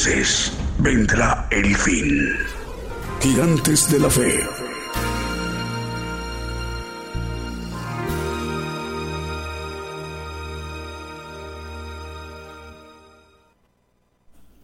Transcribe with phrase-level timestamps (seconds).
[0.00, 2.32] Entonces vendrá el fin.
[3.20, 4.40] Gigantes de la Fe.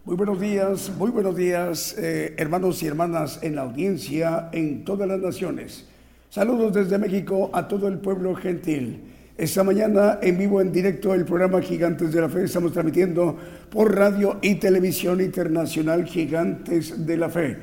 [0.06, 5.06] Muy buenos días, muy buenos días, eh, hermanos y hermanas en la audiencia en todas
[5.06, 5.86] las naciones.
[6.30, 9.02] Saludos desde México a todo el pueblo gentil.
[9.38, 12.44] Esta mañana en vivo, en directo, el programa Gigantes de la Fe.
[12.44, 13.36] Estamos transmitiendo
[13.68, 17.58] por radio y televisión internacional Gigantes de la Fe.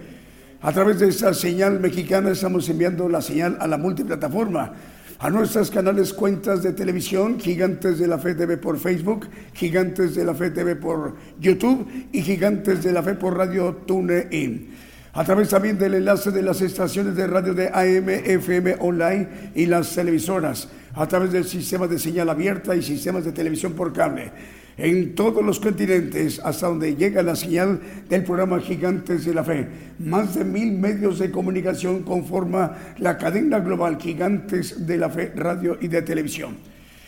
[0.62, 4.72] A través de esta señal mexicana estamos enviando la señal a la multiplataforma,
[5.18, 10.26] a nuestras canales cuentas de televisión, Gigantes de la Fe TV por Facebook, Gigantes de
[10.26, 14.70] la Fe TV por YouTube y Gigantes de la Fe por Radio TuneIn
[15.14, 19.68] a través también del enlace de las estaciones de radio de AM, FM online y
[19.68, 24.32] las televisoras, a través del sistema de señal abierta y sistemas de televisión por cable.
[24.76, 29.68] En todos los continentes, hasta donde llega la señal del programa Gigantes de la Fe.
[30.00, 35.78] Más de mil medios de comunicación conforma la cadena global Gigantes de la Fe, radio
[35.80, 36.58] y de televisión.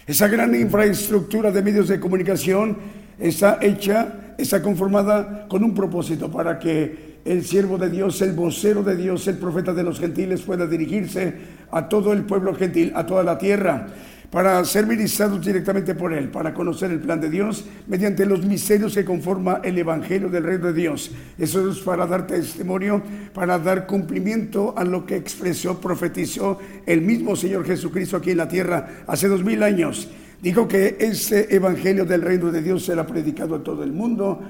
[0.06, 2.78] Esa gran infraestructura de medios de comunicación
[3.18, 8.84] está hecha, está conformada con un propósito para que el siervo de Dios, el vocero
[8.84, 11.34] de Dios, el profeta de los gentiles pueda dirigirse
[11.72, 13.88] a todo el pueblo gentil, a toda la tierra,
[14.30, 18.94] para ser ministrados directamente por Él, para conocer el plan de Dios mediante los misterios
[18.94, 21.12] que conforma el Evangelio del Reino de Dios.
[21.38, 23.02] Eso es para dar testimonio,
[23.34, 28.47] para dar cumplimiento a lo que expresó, profetizó el mismo Señor Jesucristo aquí en la
[28.47, 30.09] tierra hace dos mil años.
[30.44, 34.42] Dijo que ese Evangelio del Reino de Dios será predicado a todo el mundo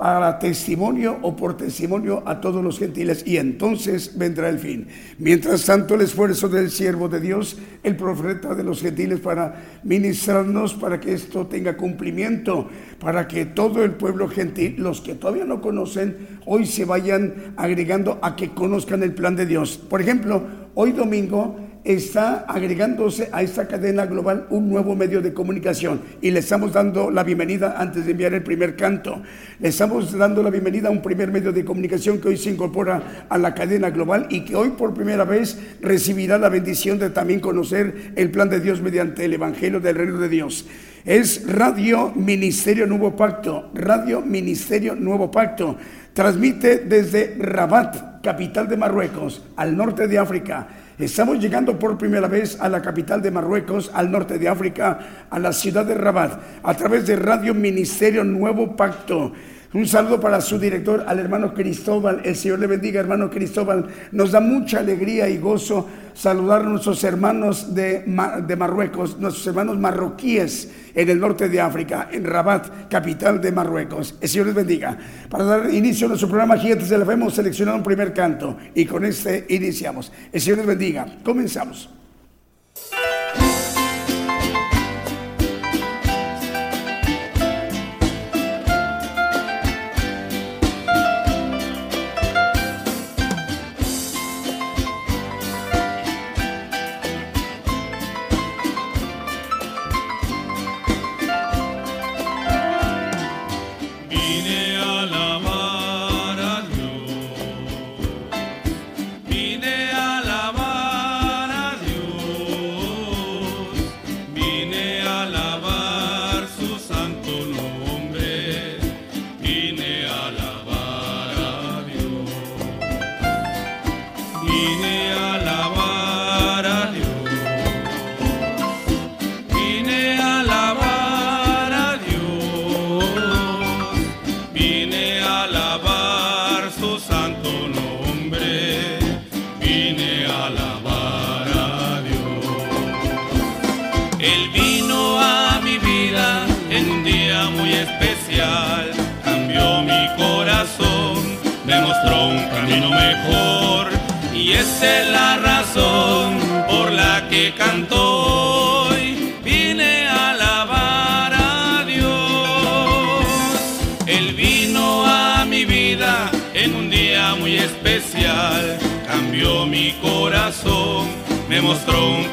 [0.00, 4.88] para testimonio o por testimonio a todos los gentiles y entonces vendrá el fin.
[5.18, 10.72] Mientras tanto el esfuerzo del siervo de Dios, el profeta de los gentiles para ministrarnos,
[10.72, 12.66] para que esto tenga cumplimiento,
[12.98, 18.18] para que todo el pueblo gentil, los que todavía no conocen, hoy se vayan agregando
[18.22, 19.76] a que conozcan el plan de Dios.
[19.76, 20.42] Por ejemplo,
[20.76, 26.40] hoy domingo está agregándose a esta cadena global un nuevo medio de comunicación y le
[26.40, 29.22] estamos dando la bienvenida antes de enviar el primer canto.
[29.58, 33.26] Le estamos dando la bienvenida a un primer medio de comunicación que hoy se incorpora
[33.28, 37.40] a la cadena global y que hoy por primera vez recibirá la bendición de también
[37.40, 40.66] conocer el plan de Dios mediante el Evangelio del Reino de Dios.
[41.04, 45.78] Es Radio Ministerio Nuevo Pacto, Radio Ministerio Nuevo Pacto.
[46.12, 50.68] Transmite desde Rabat, capital de Marruecos, al norte de África
[51.00, 55.38] Estamos llegando por primera vez a la capital de Marruecos, al norte de África, a
[55.38, 59.32] la ciudad de Rabat, a través de Radio Ministerio Nuevo Pacto.
[59.72, 62.22] Un saludo para su director, al hermano Cristóbal.
[62.24, 63.86] El Señor le bendiga, hermano Cristóbal.
[64.10, 68.02] Nos da mucha alegría y gozo saludar a nuestros hermanos de,
[68.58, 74.16] Marruecos, nuestros hermanos marroquíes en el norte de África, en Rabat, capital de Marruecos.
[74.20, 74.98] El Señor les bendiga.
[75.28, 78.56] Para dar inicio a nuestro programa Gigantes de la Fe, hemos seleccionado un primer canto
[78.74, 80.10] y con este iniciamos.
[80.32, 81.06] El Señor les bendiga.
[81.22, 81.99] Comenzamos.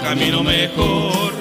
[0.10, 1.34] Camino mejor.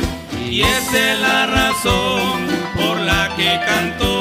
[0.50, 4.15] Y esa es la razón por la que canto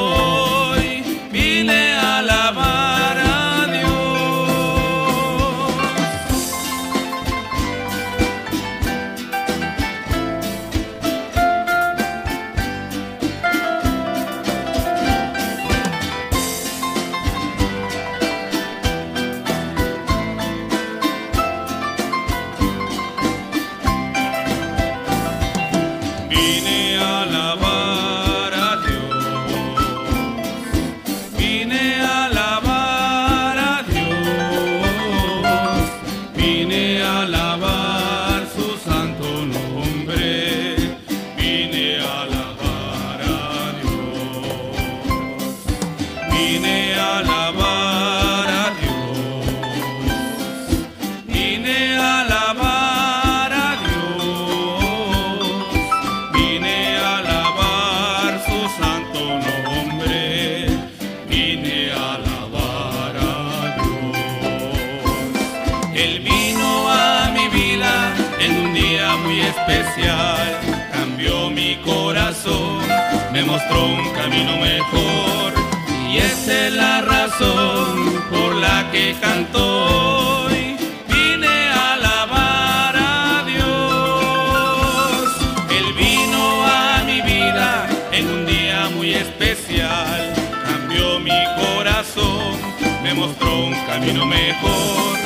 [93.06, 95.16] me mostró un camino mejor.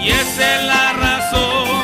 [0.00, 1.77] Y esa es la razón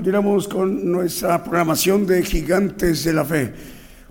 [0.00, 3.52] Continuamos con nuestra programación de Gigantes de la Fe.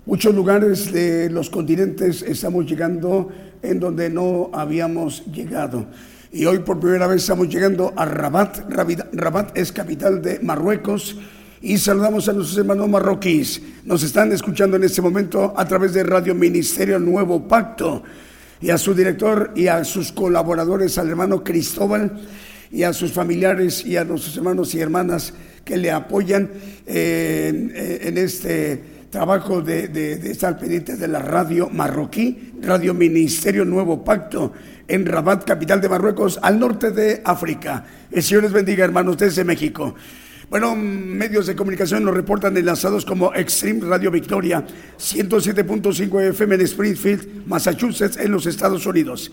[0.06, 3.28] Muchos lugares de los continentes estamos llegando
[3.60, 5.86] en donde no habíamos llegado.
[6.30, 8.70] Y hoy por primera vez estamos llegando a Rabat.
[9.12, 11.16] Rabat, es capital de Marruecos.
[11.60, 13.60] Y saludamos a nuestros hermanos marroquíes.
[13.84, 18.04] Nos están escuchando en este momento a través de Radio Ministerio Nuevo Pacto.
[18.60, 22.12] Y a su director y a sus colaboradores, al hermano Cristóbal
[22.70, 25.34] y a sus familiares y a nuestros hermanos y hermanas
[25.64, 26.50] que le apoyan
[26.86, 27.72] eh, en,
[28.08, 28.80] en este
[29.10, 34.52] trabajo de, de, de, estar pendiente de la radio marroquí, Radio Ministerio Nuevo Pacto,
[34.86, 37.84] en Rabat, capital de Marruecos, al norte de África.
[38.10, 39.94] El Señor les bendiga, hermanos, desde México.
[40.50, 44.64] Bueno, medios de comunicación nos reportan enlazados como Extreme Radio Victoria,
[44.98, 49.30] 107.5 FM en Springfield, Massachusetts, en los Estados Unidos.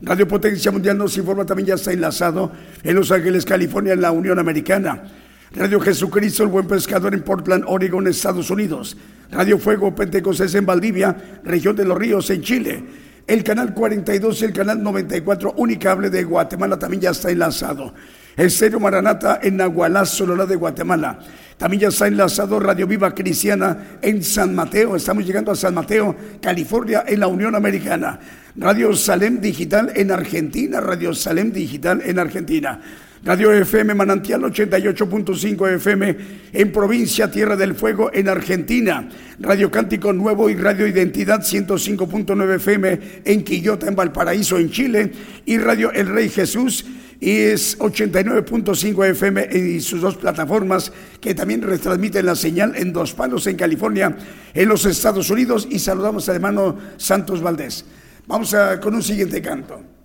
[0.00, 2.52] Radio Potencia Mundial nos informa también ya está enlazado
[2.84, 5.02] en Los Ángeles, California, en la Unión Americana.
[5.52, 8.96] Radio Jesucristo, el Buen Pescador en Portland, Oregon, Estados Unidos.
[9.32, 12.84] Radio Fuego Pentecostés en Valdivia, región de los Ríos, en Chile.
[13.26, 17.92] El canal 42 y el canal 94 Unicable de Guatemala también ya está enlazado.
[18.36, 21.18] Estéreo Maranata en Nahualá, Sonora de Guatemala.
[21.58, 24.94] También ya está enlazado Radio Viva Cristiana en San Mateo.
[24.94, 28.20] Estamos llegando a San Mateo, California, en la Unión Americana.
[28.54, 30.80] Radio Salem Digital en Argentina.
[30.80, 32.80] Radio Salem Digital en Argentina.
[33.22, 36.16] Radio FM Manantial 88.5 FM
[36.54, 39.06] en provincia Tierra del Fuego en Argentina.
[39.38, 45.12] Radio Cántico Nuevo y Radio Identidad 105.9 FM en Quillota en Valparaíso en Chile.
[45.44, 46.86] Y Radio El Rey Jesús
[47.20, 53.12] y es 89.5 FM y sus dos plataformas que también retransmiten la señal en Dos
[53.12, 54.16] Palos en California,
[54.54, 57.84] en los Estados Unidos y saludamos al hermano Santos Valdés.
[58.26, 59.99] Vamos con un siguiente canto.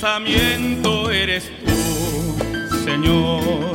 [0.00, 2.38] Pensamiento eres tú,
[2.84, 3.72] Señor.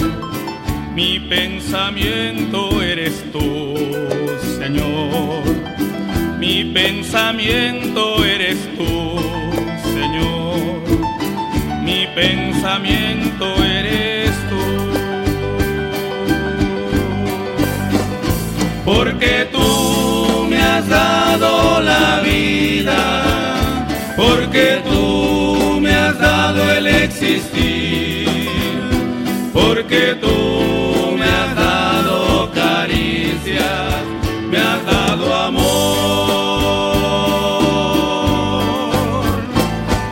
[0.96, 2.73] Mi pensamiento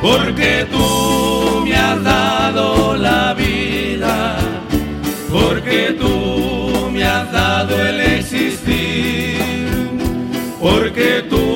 [0.01, 4.35] porque tú me has dado la vida,
[5.31, 9.37] porque tú me has dado el existir,
[10.59, 11.50] porque tú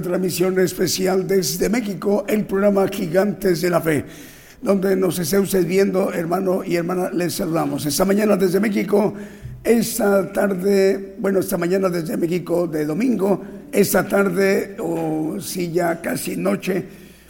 [0.00, 4.04] transmisión especial desde México, el programa Gigantes de la Fe,
[4.62, 7.86] donde nos esté usted viendo, hermano y hermana, les saludamos.
[7.86, 9.14] Esta mañana desde México,
[9.62, 16.36] esta tarde, bueno, esta mañana desde México de domingo, esta tarde, o sí, ya casi
[16.36, 16.84] noche,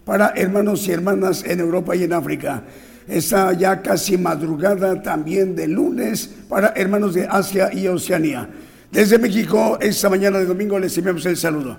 [0.04, 2.62] para hermanos y hermanas en Europa y en África.
[3.08, 8.48] Esta ya casi madrugada también de lunes para hermanos de Asia y Oceanía.
[8.90, 11.76] Desde México, esta mañana de domingo les enviamos el saludo.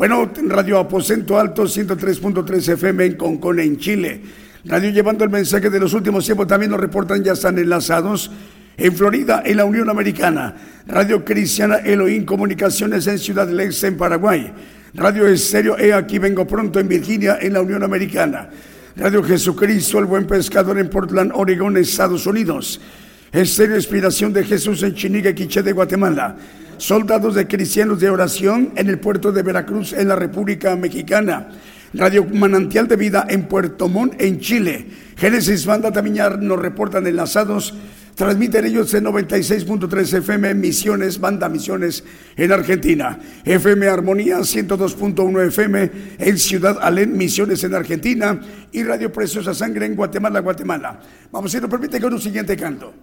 [0.00, 4.22] Bueno, Radio Aposento Alto 103.3 FM en Concón, en Chile.
[4.64, 8.30] Radio llevando el mensaje de los últimos tiempos también nos reportan, ya están enlazados.
[8.78, 10.54] En Florida, en la Unión Americana.
[10.86, 14.50] Radio Cristiana Elohim Comunicaciones en Ciudad del Este, en Paraguay.
[14.94, 18.48] Radio Estéreo E Aquí Vengo Pronto en Virginia, en la Unión Americana.
[18.96, 22.80] Radio Jesucristo, el Buen Pescador en Portland, Oregón, Estados Unidos.
[23.30, 26.38] Estéreo Inspiración de Jesús en Chinique, Quiché de Guatemala.
[26.80, 31.50] Soldados de Cristianos de Oración en el puerto de Veracruz, en la República Mexicana.
[31.92, 34.86] Radio Manantial de Vida en Puerto Montt, en Chile.
[35.14, 37.74] Génesis Banda también nos reportan enlazados.
[38.14, 42.02] Transmiten ellos en 96.3 FM Misiones, Banda Misiones
[42.34, 43.18] en Argentina.
[43.44, 48.40] FM Armonía 102.1 FM en Ciudad Alén, Misiones en Argentina.
[48.72, 50.98] Y Radio Preciosa Sangre en Guatemala, Guatemala.
[51.30, 52.94] Vamos, si nos permite, con un siguiente canto.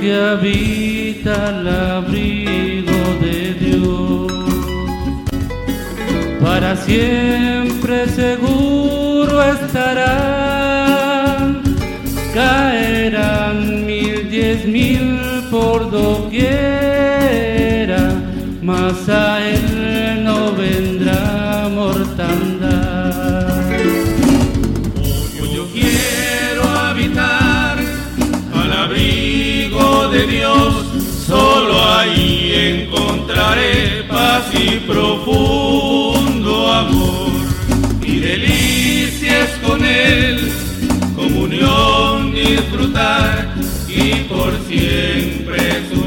[0.00, 4.32] que habita el abrigo de Dios,
[6.40, 11.38] para siempre seguro estará,
[12.32, 16.40] caerán mil, diez mil por doquiera,
[18.62, 19.69] mas a él
[30.40, 37.30] Solo ahí encontraré paz y profundo amor.
[38.00, 40.50] Mi delicia es con Él,
[41.14, 43.54] comunión disfrutar
[43.86, 45.99] y por siempre su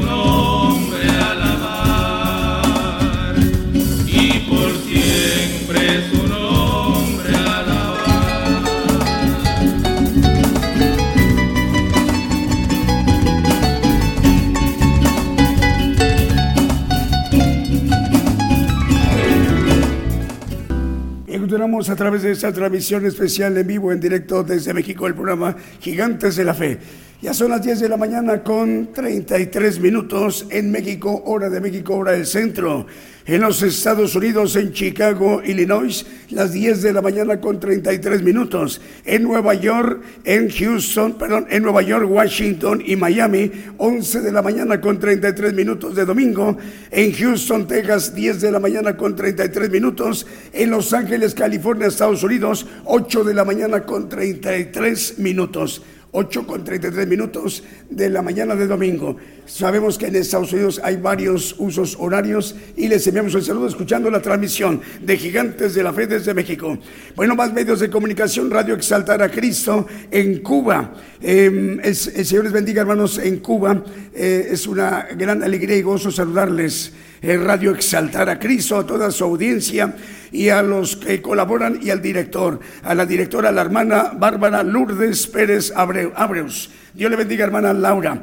[21.74, 26.36] A través de esta transmisión especial en vivo, en directo desde México, el programa Gigantes
[26.36, 26.78] de la Fe.
[27.20, 31.96] Ya son las 10 de la mañana con 33 minutos en México, hora de México,
[31.96, 32.86] hora del centro.
[33.26, 38.82] En los Estados Unidos, en Chicago, Illinois, las 10 de la mañana con 33 minutos.
[39.06, 44.42] En Nueva York, en Houston, perdón, en Nueva York, Washington y Miami, 11 de la
[44.42, 46.58] mañana con 33 minutos de domingo.
[46.90, 50.26] En Houston, Texas, 10 de la mañana con 33 minutos.
[50.52, 55.80] En Los Ángeles, California, Estados Unidos, 8 de la mañana con 33 minutos.
[56.16, 59.16] 8 con 33 minutos de la mañana de domingo.
[59.46, 64.08] Sabemos que en Estados Unidos hay varios usos horarios y les enviamos un saludo escuchando
[64.10, 66.78] la transmisión de Gigantes de la Fe desde México.
[67.16, 70.94] Bueno, más medios de comunicación, Radio Exaltar a Cristo en Cuba.
[71.20, 73.82] Eh, el Señor les bendiga, hermanos, en Cuba.
[74.14, 76.92] Eh, es una gran alegría y gozo saludarles.
[77.24, 79.94] Radio Exaltar a Cristo, a toda su audiencia
[80.30, 85.26] y a los que colaboran y al director, a la directora, la hermana Bárbara Lourdes
[85.26, 86.70] Pérez Abreus.
[86.92, 88.22] Dios le bendiga, hermana Laura.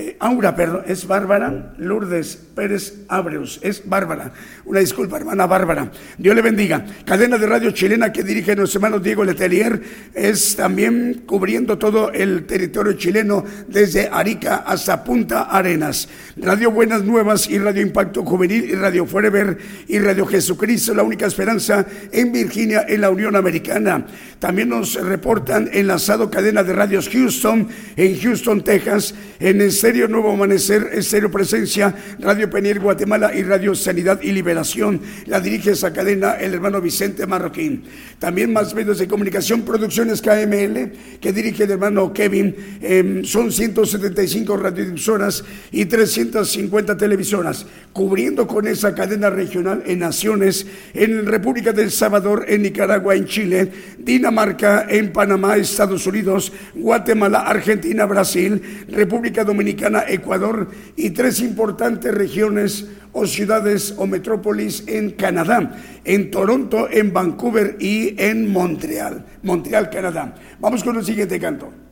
[0.00, 4.32] Eh, Aura, perdón, es Bárbara Lourdes Pérez Abreus, es Bárbara.
[4.64, 5.90] Una disculpa, hermana Bárbara.
[6.16, 6.86] Dios le bendiga.
[7.04, 9.82] Cadena de radio chilena que dirige nuestro hermano Diego Letelier
[10.14, 16.08] es también cubriendo todo el territorio chileno desde Arica hasta Punta Arenas.
[16.36, 19.58] Radio Buenas Nuevas y Radio Impacto Juvenil y Radio Forever
[19.88, 24.06] y Radio Jesucristo, la única esperanza en Virginia, en la Unión Americana.
[24.38, 30.32] También nos reportan enlazado cadena de radios Houston, en Houston, Texas, en el Estéreo Nuevo
[30.32, 35.00] Amanecer, Estéreo Presencia, Radio Peniel Guatemala y Radio Sanidad y Liberación.
[35.24, 37.84] La dirige esa cadena el hermano Vicente Marroquín.
[38.18, 42.54] También más medios de comunicación, Producciones KML, que dirige el hermano Kevin.
[42.82, 51.24] Em, son 175 radiodifusoras y 350 televisoras, cubriendo con esa cadena regional en naciones, en
[51.24, 58.60] República del Salvador, en Nicaragua, en Chile, Dinamarca, en Panamá, Estados Unidos, Guatemala, Argentina, Brasil,
[58.90, 65.72] República Dominicana, Ecuador y tres importantes regiones o ciudades o metrópolis en Canadá,
[66.04, 70.34] en Toronto, en Vancouver y en Montreal, Montreal, Canadá.
[70.60, 71.87] Vamos con el siguiente canto.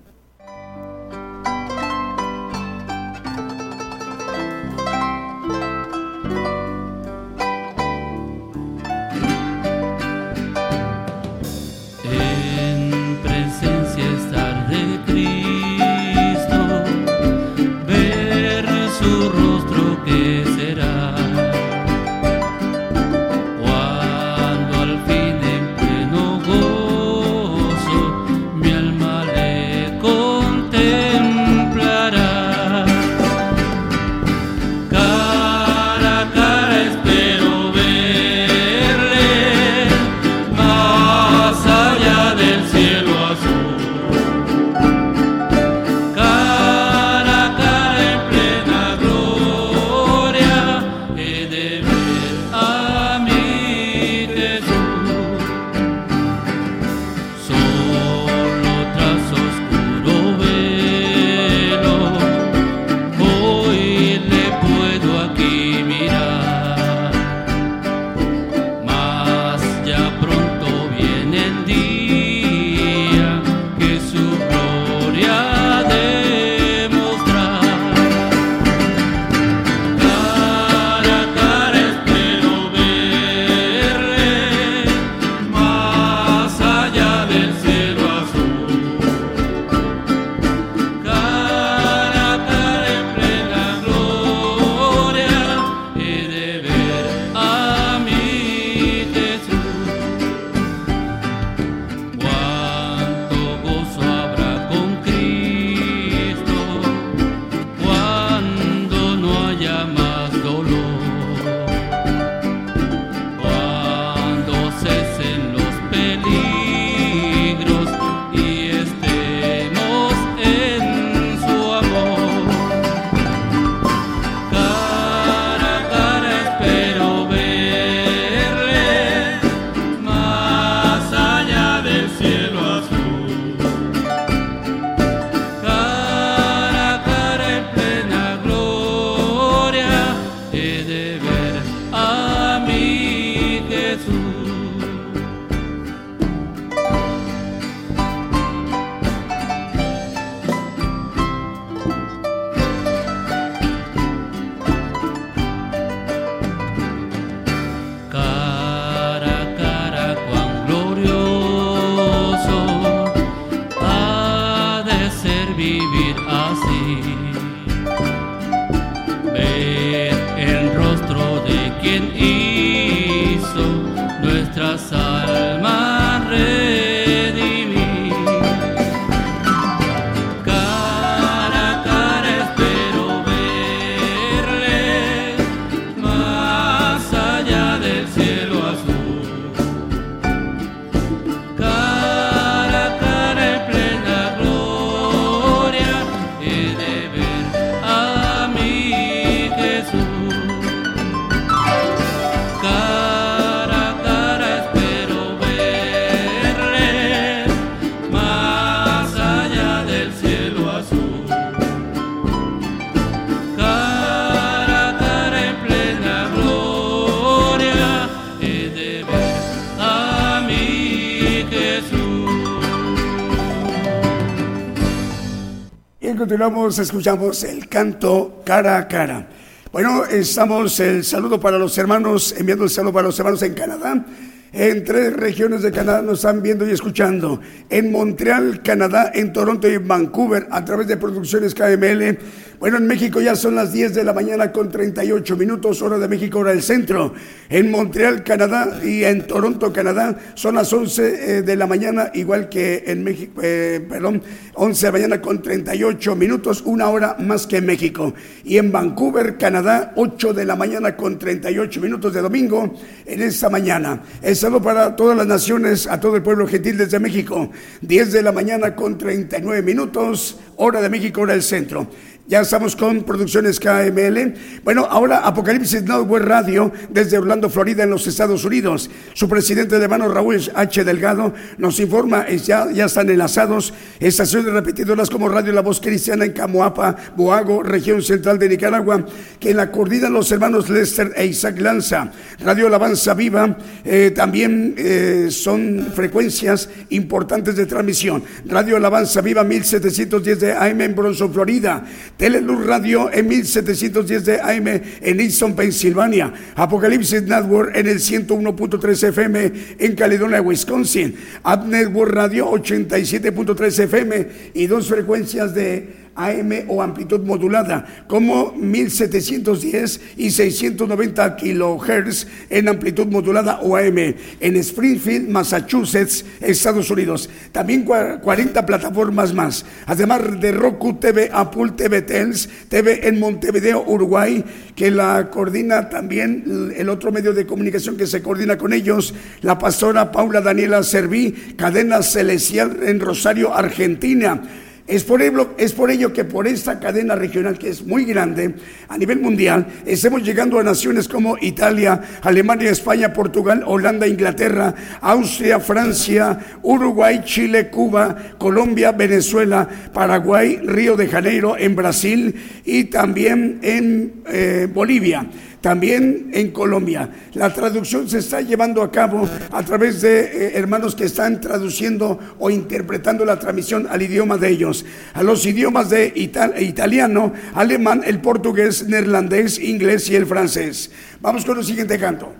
[226.26, 229.28] Continuamos, escuchamos el canto cara a cara.
[229.70, 234.04] Bueno, estamos el saludo para los hermanos, enviando el saludo para los hermanos en Canadá.
[234.52, 237.40] En tres regiones de Canadá nos están viendo y escuchando.
[237.70, 242.18] En Montreal, Canadá, en Toronto y Vancouver a través de Producciones KML.
[242.58, 246.08] Bueno, en México ya son las 10 de la mañana con 38 minutos, hora de
[246.08, 247.12] México, hora del centro.
[247.50, 251.02] En Montreal, Canadá y en Toronto, Canadá son las 11
[251.38, 254.22] eh, de la mañana, igual que en México, eh, perdón,
[254.54, 258.14] 11 de la mañana con 38 minutos, una hora más que en México.
[258.42, 262.72] Y en Vancouver, Canadá, 8 de la mañana con 38 minutos de domingo
[263.04, 264.02] en esta mañana.
[264.22, 267.50] El saludo para todas las naciones, a todo el pueblo gentil desde México.
[267.82, 271.86] 10 de la mañana con 39 minutos, hora de México, hora del centro.
[272.28, 274.34] Ya estamos con Producciones KML.
[274.64, 278.90] Bueno, ahora Apocalipsis Network Radio desde Orlando, Florida, en los Estados Unidos.
[279.14, 280.82] Su presidente de hermano Raúl H.
[280.82, 286.32] Delgado nos informa, ya, ya están enlazados estaciones repetidoras como Radio La Voz Cristiana en
[286.32, 289.06] Camoapa, Boago, región central de Nicaragua,
[289.38, 292.10] que la coordinan los hermanos Lester e Isaac Lanza.
[292.40, 298.24] Radio Alabanza Viva eh, también eh, son frecuencias importantes de transmisión.
[298.46, 301.84] Radio Alabanza Viva 1710 de AM en Bronson, Florida.
[302.16, 306.32] Teleluz Radio en 1710 de AM en Easton, Pensilvania.
[306.54, 311.14] Apocalipsis Network en el 101.3 FM en Caledonia, Wisconsin.
[311.42, 320.00] App Network Radio 87.3 FM y dos frecuencias de AM o amplitud modulada, como 1710
[320.16, 323.98] y 690 kilohertz en amplitud modulada o AM
[324.40, 327.28] en Springfield, Massachusetts, Estados Unidos.
[327.52, 334.44] También 40 plataformas más, además de Roku TV, Apple TV, Tels, TV en Montevideo, Uruguay,
[334.74, 339.58] que la coordina también el otro medio de comunicación que se coordina con ellos, la
[339.58, 344.42] pastora Paula Daniela Serví, Cadena Celestial en Rosario, Argentina.
[344.86, 348.54] Es por, ello, que por esta cadena regional que es muy grande
[348.88, 355.58] a nivel mundial, estamos llegando a naciones como Italia, Alemania, España, Portugal, Holanda, Inglaterra, Austria,
[355.58, 364.22] Francia, Uruguay, Chile, Cuba, Colombia, Venezuela, Paraguay, Río de Janeiro, en Brasil y también en
[364.28, 365.26] eh, Bolivia
[365.66, 367.10] también en Colombia.
[367.34, 372.20] La traducción se está llevando a cabo a través de eh, hermanos que están traduciendo
[372.38, 378.02] o interpretando la transmisión al idioma de ellos, a los idiomas de ital italiano, alemán,
[378.06, 380.92] el portugués, neerlandés, inglés y el francés.
[381.20, 382.32] Vamos con el siguiente canto.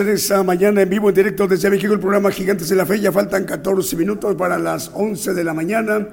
[0.00, 3.00] En esta mañana en vivo, en directo desde México, el programa Gigantes de la Fe.
[3.00, 6.06] Ya faltan 14 minutos para las 11 de la mañana.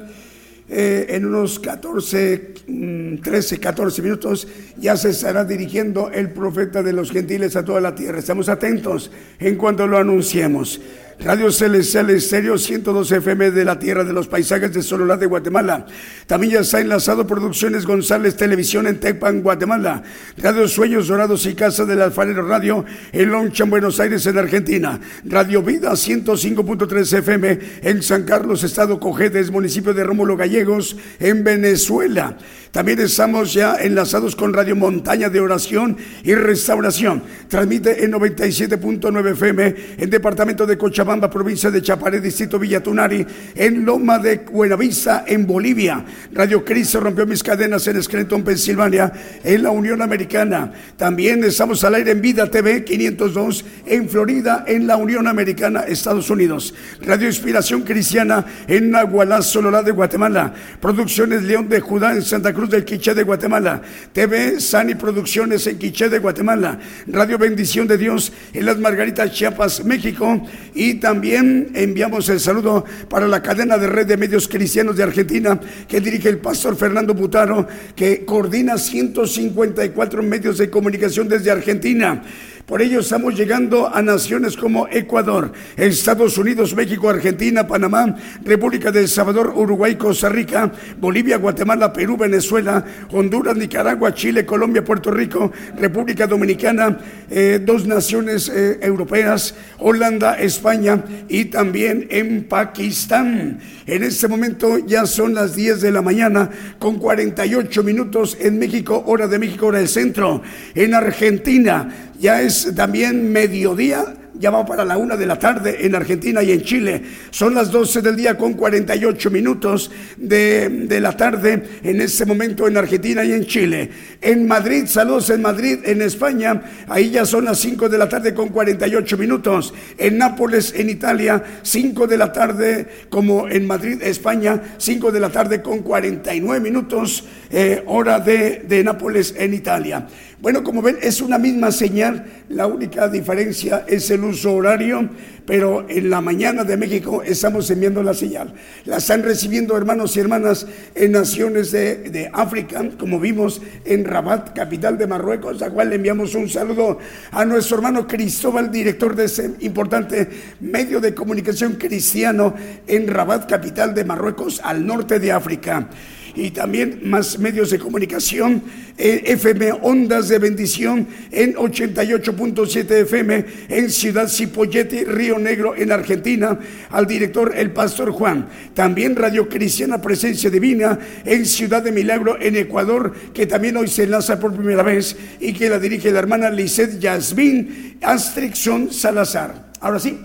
[0.68, 6.92] Eh, en unos 14, mm, 13, 14 minutos ya se estará dirigiendo el profeta de
[6.92, 8.18] los gentiles a toda la tierra.
[8.18, 10.82] Estamos atentos en cuanto lo anunciemos.
[11.20, 15.86] Radio Celestial Estéreo 112 FM de la Tierra de los Paisajes de Sololá de Guatemala.
[16.28, 20.02] También ya está enlazado Producciones González Televisión en Tecpan, Guatemala.
[20.38, 25.00] Radio Sueños Dorados y Casa del Alfarero Radio en Loncha, en Buenos Aires, en Argentina.
[25.24, 32.36] Radio Vida 105.3 FM en San Carlos, Estado Cojedes, municipio de Rómulo Gallegos, en Venezuela.
[32.72, 37.24] También estamos ya enlazados con Radio Montaña de Oración y Restauración.
[37.48, 44.20] Transmite en 97.9 FM en Departamento de Cochabamba, provincia de Chaparé, Distrito Villatunari, en Loma
[44.20, 46.04] de Buenavista, en Bolivia.
[46.34, 49.12] Radio Cristo rompió mis cadenas en Scranton, Pensilvania,
[49.44, 50.72] en la Unión Americana.
[50.98, 56.30] También estamos al aire en Vida TV 502 en Florida, en la Unión Americana, Estados
[56.30, 56.74] Unidos.
[57.02, 60.54] Radio Inspiración Cristiana en Nahualá, Sololá de Guatemala.
[60.82, 63.82] Producciones León de Judá en Santa Cruz del Quiché de Guatemala.
[64.14, 66.80] TV Sani Producciones en Quiché de Guatemala.
[67.08, 70.42] Radio Bendición de Dios en Las Margaritas, Chiapas, México.
[70.74, 75.60] Y también enviamos el saludo para la cadena de red de medios cristianos de Argentina
[75.88, 82.24] que dirige el pastor Fernando Butaro, que coordina 154 medios de comunicación desde Argentina.
[82.66, 89.02] Por ello estamos llegando a naciones como Ecuador, Estados Unidos, México, Argentina, Panamá, República de
[89.02, 95.52] El Salvador, Uruguay, Costa Rica, Bolivia, Guatemala, Perú, Venezuela, Honduras, Nicaragua, Chile, Colombia, Puerto Rico,
[95.78, 96.98] República Dominicana,
[97.30, 103.60] eh, dos naciones eh, europeas, Holanda, España y también en Pakistán.
[103.86, 106.50] En este momento ya son las 10 de la mañana
[106.80, 110.42] con 48 minutos en México, hora de México, hora del centro.
[110.74, 115.96] En Argentina Ya es también mediodía ya va para la una de la tarde en
[115.96, 117.02] Argentina y en Chile.
[117.32, 122.68] Son las 12 del día con 48 minutos de, de, la tarde en este momento
[122.68, 123.90] en Argentina y en Chile.
[124.22, 128.34] En Madrid, saludos en Madrid, en España, ahí ya son las 5 de la tarde
[128.34, 129.74] con 48 minutos.
[129.98, 135.30] En Nápoles, en Italia, 5 de la tarde, como en Madrid, España, 5 de la
[135.30, 140.08] tarde con 49 minutos, eh, hora de, de Nápoles, en Italia.
[140.46, 145.10] Bueno, como ven, es una misma señal, la única diferencia es el uso horario,
[145.44, 148.54] pero en la mañana de México estamos enviando la señal.
[148.86, 154.56] La están recibiendo hermanos y hermanas en naciones de, de África, como vimos en Rabat,
[154.56, 157.00] capital de Marruecos, a cual le enviamos un saludo
[157.32, 160.30] a nuestro hermano Cristóbal, director de ese importante
[160.60, 162.54] medio de comunicación cristiano
[162.86, 165.90] en Rabat, capital de Marruecos, al norte de África
[166.36, 168.62] y también más medios de comunicación,
[168.98, 176.58] FM Ondas de Bendición en 88.7 FM en Ciudad Cipollete, Río Negro en Argentina,
[176.90, 178.48] al director el Pastor Juan.
[178.74, 184.04] También Radio Cristiana Presencia Divina en Ciudad de Milagro en Ecuador, que también hoy se
[184.04, 189.72] enlaza por primera vez y que la dirige la hermana Lisette Yasmin Astrixon Salazar.
[189.80, 190.18] Ahora sí.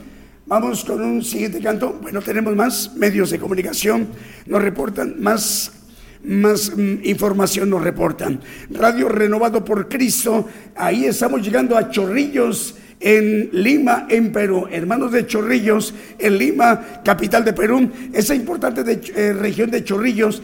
[0.46, 1.96] Vamos con un siguiente canto.
[2.02, 4.08] Bueno, tenemos más medios de comunicación.
[4.46, 5.79] Nos reportan más
[6.24, 8.40] más mm, información nos reportan.
[8.70, 14.66] Radio Renovado por Cristo, ahí estamos llegando a Chorrillos en Lima, en Perú.
[14.70, 17.90] Hermanos de Chorrillos, en Lima, capital de Perú.
[18.12, 20.42] Esa importante eh, región de Chorrillos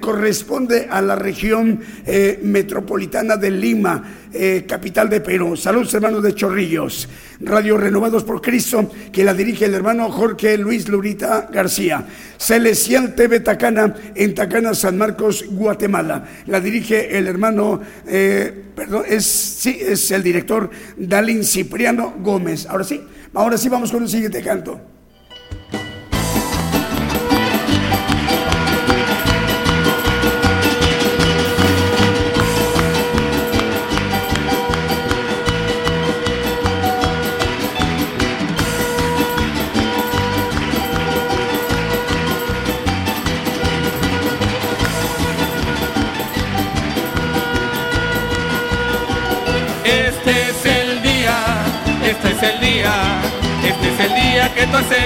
[0.00, 4.02] corresponde a la región eh, metropolitana de Lima,
[4.32, 5.56] eh, capital de Perú.
[5.56, 7.08] Saludos, hermanos de Chorrillos.
[7.40, 12.06] Radio Renovados por Cristo, que la dirige el hermano Jorge Luis Lurita García.
[12.36, 16.26] Celestial TV Tacana, en Tacana, San Marcos, Guatemala.
[16.46, 22.66] La dirige el hermano, perdón, es, sí, es el director Dalin Cipriano Gómez.
[22.66, 23.00] Ahora sí,
[23.32, 24.94] ahora sí vamos con un siguiente canto.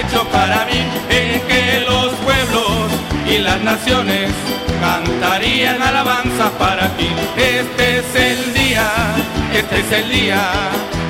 [0.09, 0.79] Hecho para mí,
[1.09, 2.91] en que los pueblos
[3.27, 4.31] y las naciones
[4.81, 7.09] cantarían alabanza para ti.
[7.37, 8.87] Este es el día,
[9.53, 10.41] este es el día,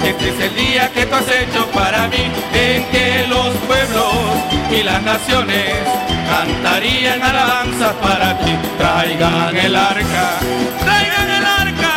[0.04, 2.24] este es el día que tú has hecho para mí,
[2.54, 4.14] en que los pueblos
[4.72, 5.76] y las naciones
[6.30, 8.52] cantarían alabanza para ti.
[8.78, 10.40] Traigan el arca,
[10.84, 11.96] traigan el arca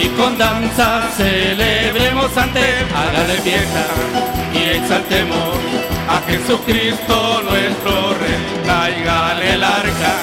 [0.00, 2.60] y con danza celebremos ante
[2.94, 3.84] hágale fiesta
[4.52, 8.62] y exaltemos a Jesucristo nuestro Rey.
[8.64, 10.14] Traigan el arca,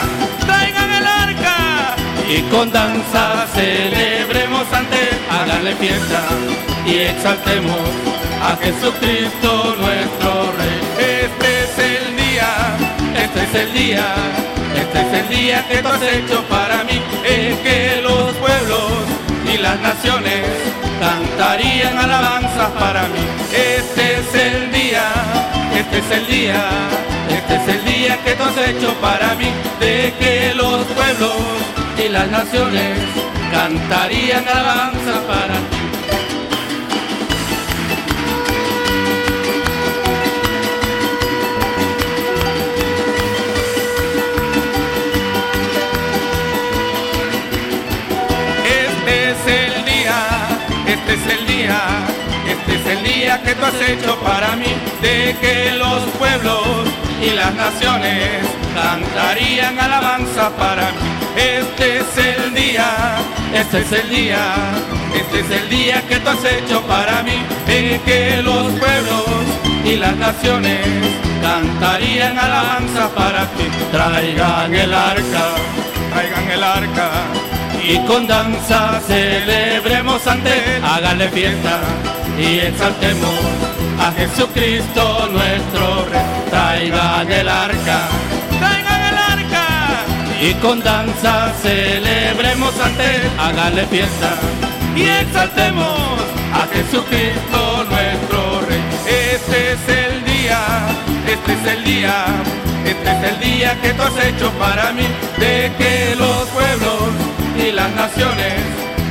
[0.46, 1.96] traigan el arca
[2.30, 6.22] y con danza celebremos ante él, hágale fiesta
[6.86, 7.90] y exaltemos
[8.42, 10.80] a Jesucristo nuestro Rey.
[11.24, 12.50] Este es el día,
[13.16, 14.16] este es el día,
[14.76, 19.13] este es el día que tú has hecho para mí, en que los pueblos
[19.54, 20.46] y las naciones
[21.00, 23.24] cantarían alabanzas para mí.
[23.52, 25.06] Este es el día,
[25.76, 26.66] este es el día,
[27.30, 31.36] este es el día que tú has hecho para mí, de que los pueblos
[32.04, 32.98] y las naciones
[33.52, 35.73] cantarían alabanzas para ti.
[53.42, 56.88] Que tú has hecho para mí, de que los pueblos
[57.22, 60.98] y las naciones cantarían alabanza para mí.
[61.36, 62.86] Este es el día,
[63.54, 64.56] este es el día,
[65.16, 69.26] este es el día que tú has hecho para mí, de que los pueblos
[69.84, 70.86] y las naciones
[71.42, 73.66] cantarían alabanza para ti.
[73.92, 75.46] Traigan el arca,
[76.12, 77.43] traigan el arca
[77.84, 81.80] y con danza celebremos ante él, háganle fiesta
[82.40, 83.34] y exaltemos
[84.00, 86.22] a Jesucristo nuestro Rey.
[86.50, 88.08] Traigan el arca,
[88.60, 89.68] traigan el arca.
[90.42, 94.36] Y con danza celebremos ante él, háganle fiesta
[94.96, 96.00] y exaltemos
[96.54, 98.84] a Jesucristo nuestro Rey.
[99.08, 100.60] Este es el día,
[101.28, 102.26] este es el día,
[102.86, 105.08] este es el día que tú has hecho para mí,
[105.38, 107.03] de que los pueblos
[107.66, 108.54] y las naciones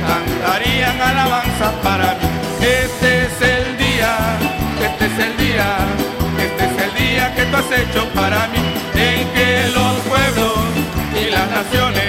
[0.07, 2.27] cantarían alabanzas para mí.
[2.61, 4.11] Este es el día,
[4.87, 5.77] este es el día,
[6.37, 8.59] este es el día que tú has hecho para mí,
[8.95, 10.57] en que los pueblos
[11.19, 12.02] y las naciones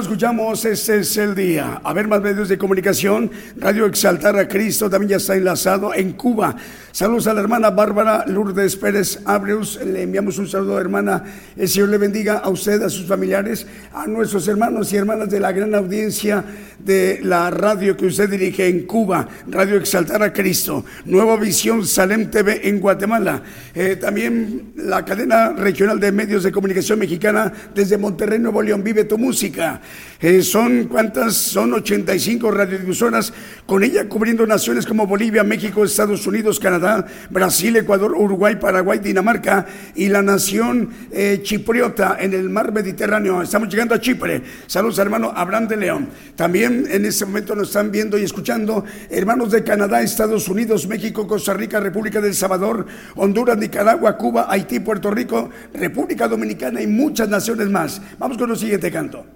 [0.00, 1.80] Escuchamos, este es el día.
[1.82, 3.30] A ver, más medios de comunicación.
[3.56, 6.54] Radio Exaltar a Cristo también ya está enlazado en Cuba.
[6.92, 9.80] Saludos a la hermana Bárbara Lourdes Pérez Abreus.
[9.84, 11.22] Le enviamos un saludo, hermana.
[11.56, 15.40] El Señor le bendiga a usted, a sus familiares, a nuestros hermanos y hermanas de
[15.40, 16.44] la gran audiencia
[16.78, 19.28] de la radio que usted dirige en Cuba.
[19.46, 20.84] Radio Exaltar a Cristo.
[21.04, 23.42] Nueva Visión Salem TV en Guatemala.
[23.74, 28.82] Eh, también la cadena regional de medios de comunicación mexicana desde Monterrey, Nuevo León.
[28.82, 29.80] Vive tu música.
[30.20, 33.34] Eh, son cuántas, son 85 radiodifusoras,
[33.66, 39.66] con ella cubriendo naciones como Bolivia, México, Estados Unidos, Canadá, Brasil, Ecuador, Uruguay, Paraguay, Dinamarca
[39.94, 43.42] y la nación eh, chipriota en el mar Mediterráneo.
[43.42, 44.42] Estamos llegando a Chipre.
[44.66, 46.08] Saludos, hermano Abraham de León.
[46.34, 51.26] También en este momento nos están viendo y escuchando hermanos de Canadá, Estados Unidos, México,
[51.26, 57.28] Costa Rica, República del Salvador, Honduras, Nicaragua, Cuba, Haití, Puerto Rico, República Dominicana y muchas
[57.28, 58.00] naciones más.
[58.18, 59.35] Vamos con el siguiente canto.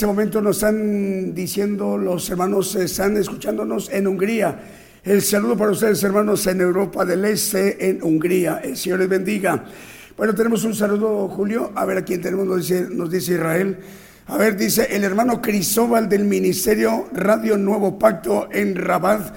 [0.00, 4.58] Ese momento nos están diciendo los hermanos, están escuchándonos en Hungría.
[5.04, 8.62] El saludo para ustedes, hermanos, en Europa del Este, en Hungría.
[8.64, 9.62] El Señor les bendiga.
[10.16, 11.72] Bueno, tenemos un saludo, Julio.
[11.74, 13.76] A ver a quién tenemos, nos dice, nos dice Israel.
[14.28, 19.34] A ver, dice el hermano Cristóbal del Ministerio Radio Nuevo Pacto en Rabat,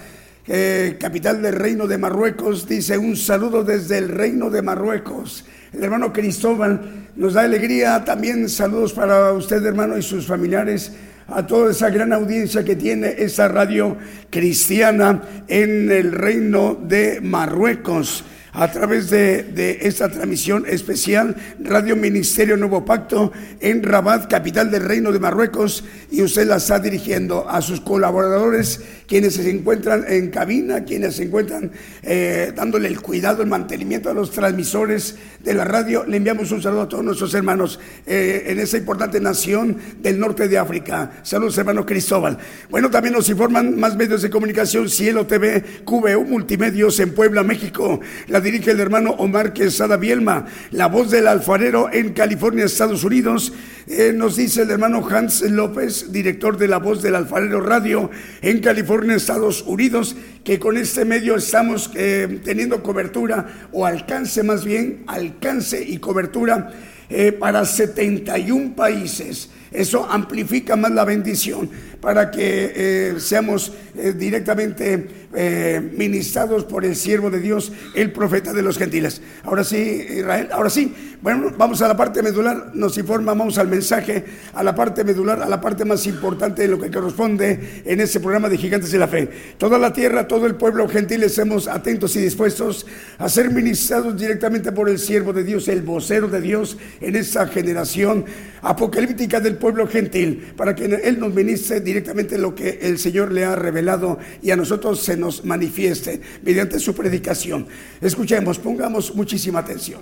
[0.47, 2.69] eh, capital del Reino de Marruecos.
[2.69, 5.43] Dice un saludo desde el Reino de Marruecos.
[5.73, 8.05] El hermano Cristóbal nos da alegría.
[8.05, 10.91] También saludos para usted, hermano, y sus familiares
[11.27, 13.97] a toda esa gran audiencia que tiene esa radio
[14.29, 22.85] cristiana en el reino de Marruecos a través de, esta transmisión especial Radio Ministerio Nuevo
[22.85, 27.81] Pacto en Rabat, capital del Reino de Marruecos, y usted la está dirigiendo a sus
[27.81, 34.09] colaboradores, quienes se encuentran en cabina, quienes se encuentran eh, dándole el cuidado, el mantenimiento
[34.09, 36.05] a los transmisores de la radio.
[36.05, 40.47] Le enviamos un saludo a todos nuestros hermanos eh, en esa importante nación del norte
[40.47, 41.11] de África.
[41.23, 42.37] Saludos, hermano Cristóbal.
[42.69, 47.99] Bueno, también nos informan más medios de comunicación, Cielo TV, QVU Multimedios en Puebla, México.
[48.27, 53.53] La dirige el hermano Omar Quesada Bielma, la voz del alfarero en California, Estados Unidos.
[53.87, 58.09] Eh, nos dice el hermano Hans López, director de la voz del alfarero radio
[58.41, 64.63] en California, Estados Unidos, que con este medio estamos eh, teniendo cobertura o alcance más
[64.63, 66.71] bien, alcance y cobertura
[67.09, 69.49] eh, para 71 países.
[69.71, 71.69] Eso amplifica más la bendición
[72.03, 73.71] para que seamos
[74.15, 79.21] directamente eh, ministrados por el siervo de Dios, el profeta de los gentiles.
[79.43, 80.93] Ahora sí, Israel, ahora sí.
[81.23, 85.41] Bueno, vamos a la parte medular, nos informa, vamos al mensaje, a la parte medular,
[85.41, 88.99] a la parte más importante de lo que corresponde en este programa de Gigantes de
[88.99, 89.29] la Fe.
[89.57, 92.85] Toda la tierra, todo el pueblo gentil, estemos atentos y dispuestos
[93.17, 97.47] a ser ministrados directamente por el siervo de Dios, el vocero de Dios en esta
[97.47, 98.25] generación
[98.61, 101.92] apocalíptica del pueblo gentil, para que Él nos ministre directamente
[102.37, 106.93] lo que el Señor le ha revelado y a nosotros se nos manifieste mediante su
[106.93, 107.67] predicación.
[108.01, 110.01] Escuchemos, pongamos muchísima atención.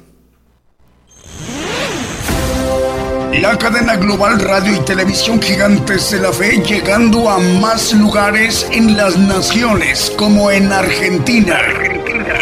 [3.39, 8.95] La cadena global radio y televisión gigantes de la fe llegando a más lugares en
[8.97, 11.55] las naciones como en Argentina.
[11.55, 12.35] Argentina.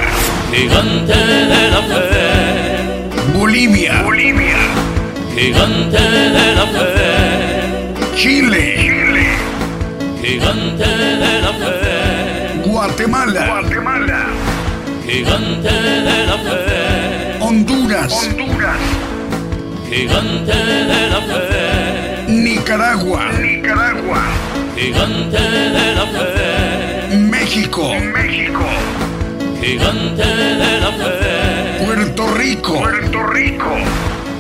[0.52, 3.38] Gigante de la fe.
[3.38, 4.02] Bolivia.
[4.04, 4.58] Bolivia.
[5.36, 8.16] Gigante de la fe.
[8.16, 8.79] Chile.
[10.30, 12.62] Gigante de la fe.
[12.64, 13.48] Guatemala.
[13.48, 14.28] Guatemala.
[15.04, 17.38] Gigante de la fe.
[17.40, 18.14] Honduras.
[18.14, 18.78] Honduras.
[19.90, 20.56] Gigante
[20.92, 22.26] de la fe.
[22.28, 23.32] Nicaragua.
[23.42, 24.22] Nicaragua.
[24.78, 25.42] Gigante
[25.78, 27.18] de la fe.
[27.18, 27.90] México.
[28.14, 28.66] México.
[29.60, 30.28] Gigante
[30.62, 31.86] de la fe.
[31.86, 32.74] Puerto Rico.
[32.78, 33.72] Puerto Rico.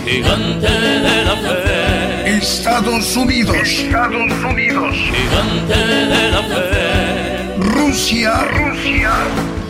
[0.06, 1.99] Gigante de la fe.
[2.40, 3.58] Estados Unidos.
[3.58, 4.96] Estados Unidos.
[4.96, 7.60] Gigante de la fe.
[7.60, 9.12] Rusia, Rusia,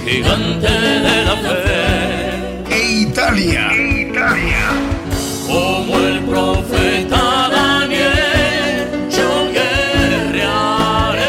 [0.06, 4.68] gigante de la fe, e Italia, e Italia,
[5.48, 11.26] como el profeta Daniel, yo guerrearé.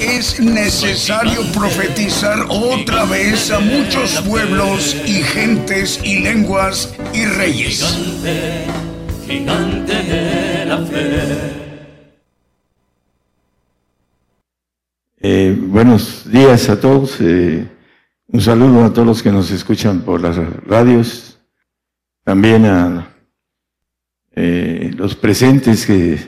[0.00, 7.78] Es necesario profetizar otra vez a muchos pueblos y gentes y lenguas y reyes.
[7.78, 8.93] Gigante,
[9.26, 11.64] gigante de la fe.
[15.20, 17.20] Eh, buenos días a todos.
[17.20, 17.66] Eh,
[18.28, 21.40] un saludo a todos los que nos escuchan por las radios.
[22.22, 23.14] También a
[24.34, 26.18] eh, los presentes que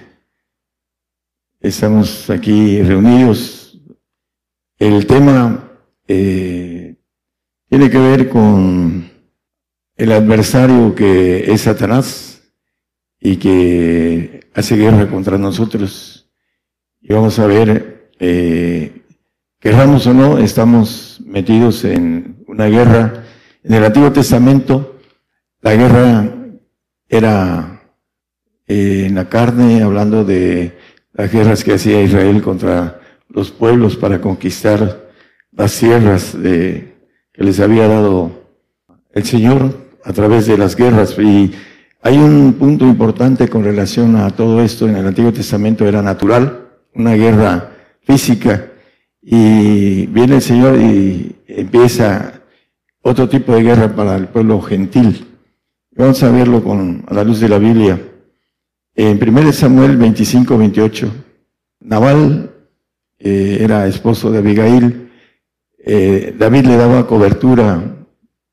[1.61, 3.79] estamos aquí reunidos.
[4.79, 5.63] El tema
[6.07, 6.97] tiene
[7.91, 9.11] que ver con
[9.97, 12.36] el adversario que es Satanás
[13.21, 16.29] y que hace guerra contra nosotros.
[17.01, 19.03] Y vamos a ver eh,
[19.61, 23.25] querramos o no, estamos metidos en una guerra.
[23.63, 25.01] En el Antiguo Testamento,
[25.61, 26.33] la guerra
[27.09, 27.83] era
[28.67, 30.79] eh, en la carne, hablando de
[31.13, 35.11] las guerras que hacía Israel contra los pueblos para conquistar
[35.53, 36.95] las tierras de,
[37.33, 38.31] que les había dado
[39.13, 41.19] el Señor a través de las guerras.
[41.19, 41.53] Y
[42.03, 44.89] hay un punto importante con relación a todo esto.
[44.89, 47.71] En el Antiguo Testamento era natural, una guerra
[48.03, 48.71] física
[49.21, 52.41] y viene el Señor y empieza
[53.03, 55.27] otro tipo de guerra para el pueblo gentil.
[55.93, 58.01] Vamos a verlo con, la luz de la Biblia.
[58.95, 61.11] En 1 Samuel 25, 28,
[61.81, 62.51] Naval
[63.19, 65.11] eh, era esposo de Abigail.
[65.79, 67.83] Eh, David le daba cobertura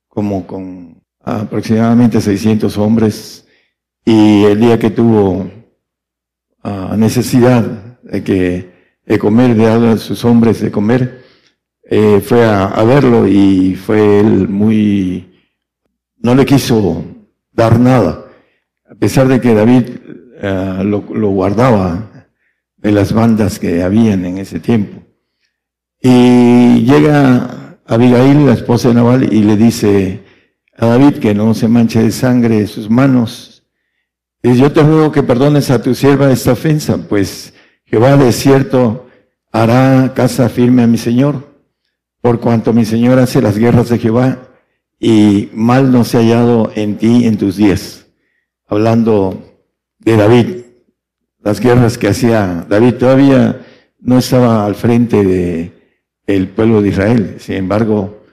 [0.07, 0.92] como con
[1.23, 3.47] aproximadamente 600 hombres
[4.05, 5.49] y el día que tuvo
[6.63, 7.63] ah, necesidad
[8.03, 8.73] de que
[9.05, 11.23] de comer, de dar a sus hombres de comer,
[11.83, 15.41] eh, fue a, verlo y fue muy,
[16.17, 17.03] no le quiso
[17.51, 18.25] dar nada,
[18.89, 19.83] a pesar de que David
[20.41, 22.27] eh, lo, guardaba
[22.77, 25.03] de las bandas que habían en ese tiempo.
[26.01, 30.22] Y llega Abigail, la esposa de Naval, y le dice
[30.77, 33.63] a David que no se manche de sangre de sus manos.
[34.41, 37.53] Y yo te ruego que perdones a tu sierva esta ofensa, pues
[37.85, 39.07] Jehová de cierto
[39.51, 41.47] hará casa firme a mi Señor,
[42.21, 44.49] por cuanto mi Señor hace las guerras de Jehová
[44.99, 48.07] y mal no se ha hallado en ti en tus días.
[48.67, 49.59] Hablando
[49.99, 50.47] de David,
[51.39, 53.65] las guerras que hacía David, todavía
[53.99, 55.71] no estaba al frente de
[56.25, 57.35] el pueblo de Israel.
[57.39, 58.23] Sin embargo,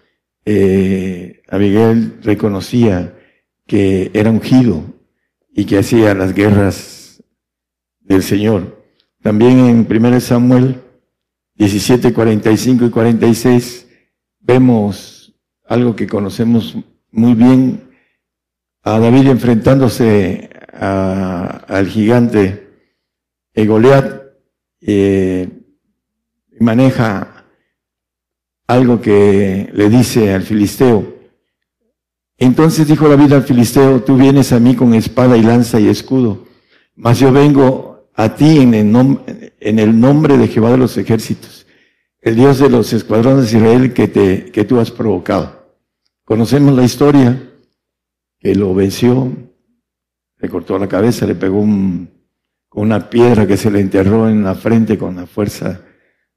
[0.44, 3.14] eh, Abigail reconocía
[3.66, 4.84] que era ungido
[5.52, 7.22] y que hacía las guerras
[8.00, 8.84] del Señor.
[9.22, 10.80] También en 1 Samuel
[11.54, 13.88] 17, 45 y 46
[14.40, 15.34] vemos
[15.66, 16.76] algo que conocemos
[17.10, 17.90] muy bien
[18.82, 22.70] a David enfrentándose al gigante
[23.54, 24.22] Goliat
[24.80, 25.48] eh,
[26.58, 27.44] maneja
[28.66, 31.09] algo que le dice al filisteo.
[32.40, 36.46] Entonces dijo David al filisteo, tú vienes a mí con espada y lanza y escudo,
[36.96, 39.20] mas yo vengo a ti en el,
[39.60, 41.66] en el nombre de Jehová de los ejércitos,
[42.22, 45.74] el Dios de los escuadrones de Israel que, te, que tú has provocado.
[46.24, 47.38] Conocemos la historia,
[48.38, 49.30] que lo venció,
[50.38, 52.08] le cortó la cabeza, le pegó un,
[52.72, 55.82] una piedra que se le enterró en la frente con la fuerza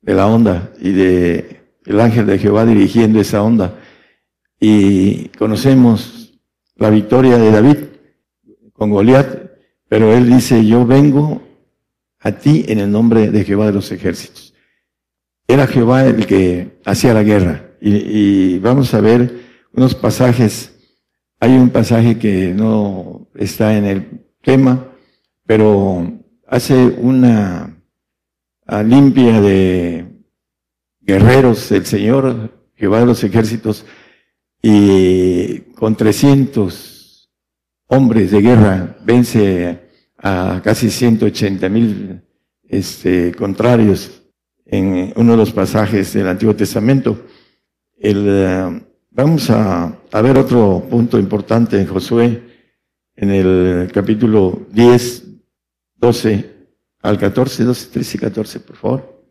[0.01, 3.79] de la onda y de el ángel de Jehová dirigiendo esa onda.
[4.65, 6.39] Y conocemos
[6.75, 7.77] la victoria de David
[8.71, 9.51] con Goliat,
[9.89, 11.41] pero él dice, yo vengo
[12.19, 14.53] a ti en el nombre de Jehová de los ejércitos.
[15.47, 17.71] Era Jehová el que hacía la guerra.
[17.81, 17.95] Y,
[18.55, 19.41] y vamos a ver
[19.73, 20.73] unos pasajes
[21.43, 24.87] hay un pasaje que no está en el tema,
[25.45, 26.09] pero
[26.47, 27.83] hace una
[28.85, 30.07] limpia de
[31.01, 33.85] guerreros el Señor, Jehová de los ejércitos,
[34.63, 37.29] y con 300
[37.87, 39.79] hombres de guerra vence
[40.17, 42.21] a casi 180 mil
[42.63, 44.23] este, contrarios
[44.65, 47.27] en uno de los pasajes del Antiguo Testamento.
[47.99, 48.81] El, eh,
[49.15, 52.41] Vamos a, ver otro punto importante en Josué,
[53.15, 55.23] en el capítulo 10,
[55.97, 56.67] 12
[57.03, 59.23] al 14, 12, 13 y 14, por favor.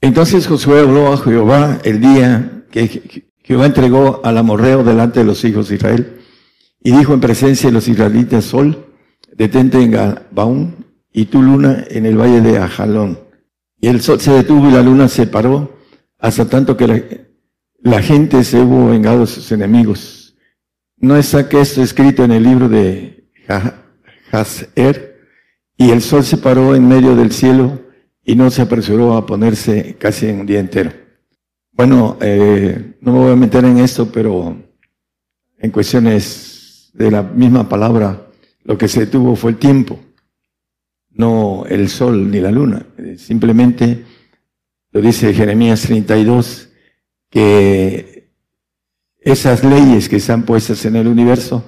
[0.00, 5.44] Entonces Josué habló a Jehová el día que Jehová entregó al amorreo delante de los
[5.44, 6.20] hijos de Israel
[6.82, 8.86] y dijo en presencia de los israelitas, Sol,
[9.36, 10.82] detente en Gabaón
[11.12, 13.18] y tu luna en el valle de Ajalón.
[13.80, 15.76] Y el sol se detuvo y la luna se paró
[16.18, 17.26] hasta tanto que
[17.80, 20.36] la, gente se hubo vengado de sus enemigos.
[20.96, 23.28] ¿No está que esto escrito en el libro de
[24.30, 25.20] Hazer?
[25.76, 27.80] Y el sol se paró en medio del cielo
[28.24, 31.01] y no se apresuró a ponerse casi un día entero.
[31.72, 34.56] Bueno, eh, no me voy a meter en esto, pero
[35.58, 38.26] en cuestiones de la misma palabra,
[38.64, 39.98] lo que se detuvo fue el tiempo,
[41.10, 42.84] no el sol ni la luna.
[43.16, 44.04] Simplemente
[44.90, 46.68] lo dice Jeremías 32,
[47.30, 48.30] que
[49.18, 51.64] esas leyes que están puestas en el universo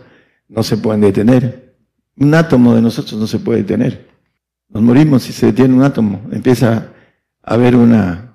[0.49, 1.77] no se pueden detener.
[2.17, 4.07] Un átomo de nosotros no se puede detener.
[4.69, 6.21] Nos morimos si se detiene un átomo.
[6.31, 6.93] Empieza
[7.43, 8.34] a haber una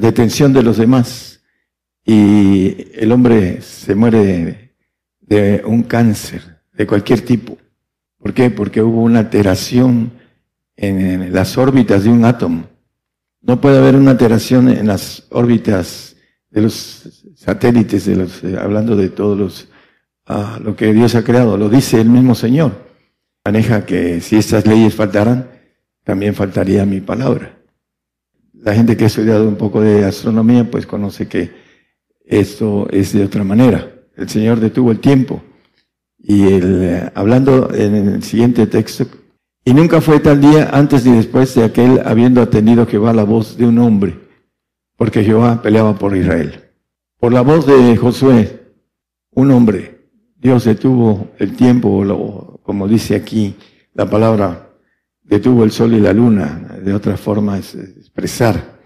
[0.00, 1.40] detención de los demás
[2.04, 4.74] y el hombre se muere
[5.20, 7.58] de un cáncer de cualquier tipo.
[8.18, 8.50] ¿Por qué?
[8.50, 10.12] Porque hubo una alteración
[10.76, 12.64] en las órbitas de un átomo.
[13.42, 16.16] No puede haber una alteración en las órbitas
[16.50, 19.68] de los satélites, de los, eh, hablando de todos los,
[20.26, 21.56] ah, lo que Dios ha creado.
[21.56, 22.72] Lo dice el mismo Señor.
[23.44, 25.48] Maneja que si estas leyes faltaran,
[26.04, 27.59] también faltaría mi palabra.
[28.62, 31.50] La gente que ha estudiado un poco de astronomía, pues conoce que
[32.24, 33.90] esto es de otra manera.
[34.16, 35.42] El Señor detuvo el tiempo.
[36.18, 39.06] Y el, eh, hablando en el siguiente texto,
[39.64, 43.56] y nunca fue tal día antes ni después de aquel habiendo atendido Jehová la voz
[43.56, 44.18] de un hombre,
[44.96, 46.70] porque Jehová peleaba por Israel.
[47.18, 48.60] Por la voz de Josué,
[49.32, 53.54] un hombre, Dios detuvo el tiempo, como dice aquí
[53.94, 54.70] la palabra,
[55.22, 56.69] detuvo el sol y la luna.
[56.82, 58.78] De otra forma es expresar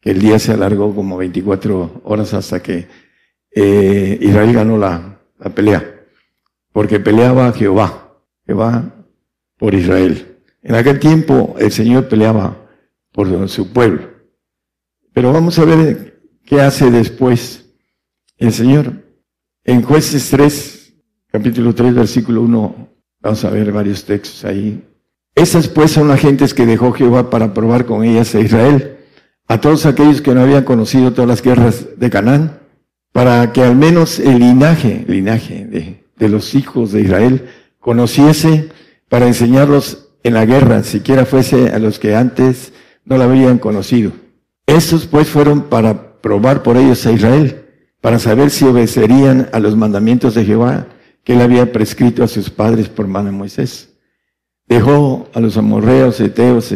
[0.00, 2.86] que el día se alargó como 24 horas hasta que
[3.50, 6.04] eh, Israel ganó la, la pelea,
[6.72, 8.04] porque peleaba Jehová.
[8.46, 8.94] Jehová
[9.58, 10.38] por Israel.
[10.62, 12.56] En aquel tiempo el Señor peleaba
[13.12, 14.08] por su pueblo.
[15.12, 17.74] Pero vamos a ver qué hace después
[18.36, 19.04] el Señor.
[19.64, 20.94] En jueces 3,
[21.26, 22.88] capítulo 3, versículo 1,
[23.20, 24.82] vamos a ver varios textos ahí.
[25.38, 28.96] Esas pues son las gentes que dejó Jehová para probar con ellas a Israel,
[29.46, 32.58] a todos aquellos que no habían conocido todas las guerras de Canaán,
[33.12, 38.70] para que al menos el linaje, linaje de, de los hijos de Israel conociese
[39.08, 42.72] para enseñarlos en la guerra, siquiera fuese a los que antes
[43.04, 44.10] no la habían conocido.
[44.66, 47.64] Estos pues fueron para probar por ellos a Israel,
[48.00, 50.88] para saber si obedecerían a los mandamientos de Jehová
[51.22, 53.87] que él había prescrito a sus padres por mano de Moisés.
[54.68, 56.72] Dejó a los amorreos, eteos,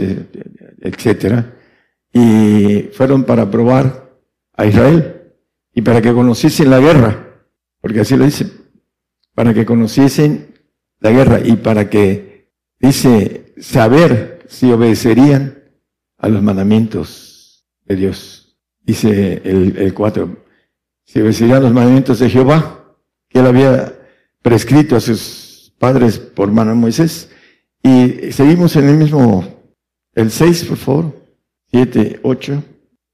[0.81, 1.55] etcétera,
[2.13, 4.11] y fueron para probar
[4.55, 5.35] a Israel
[5.75, 7.45] y para que conociesen la guerra,
[7.81, 8.51] porque así lo dice,
[9.35, 10.55] para que conociesen
[11.01, 15.59] la guerra y para que, dice, saber si obedecerían
[16.19, 18.57] a los mandamientos de Dios.
[18.81, 20.45] Dice el, el 4,
[21.05, 22.97] si obedecerían los mandamientos de Jehová,
[23.29, 23.99] que él había
[24.43, 27.31] prescrito a sus padres por mano de Moisés.
[27.83, 29.45] Y seguimos en el mismo,
[30.15, 31.23] el 6, por favor,
[31.71, 32.65] 7, 8.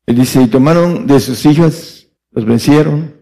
[0.07, 3.15] Él dice, y tomaron de sus hijas, los vencieron,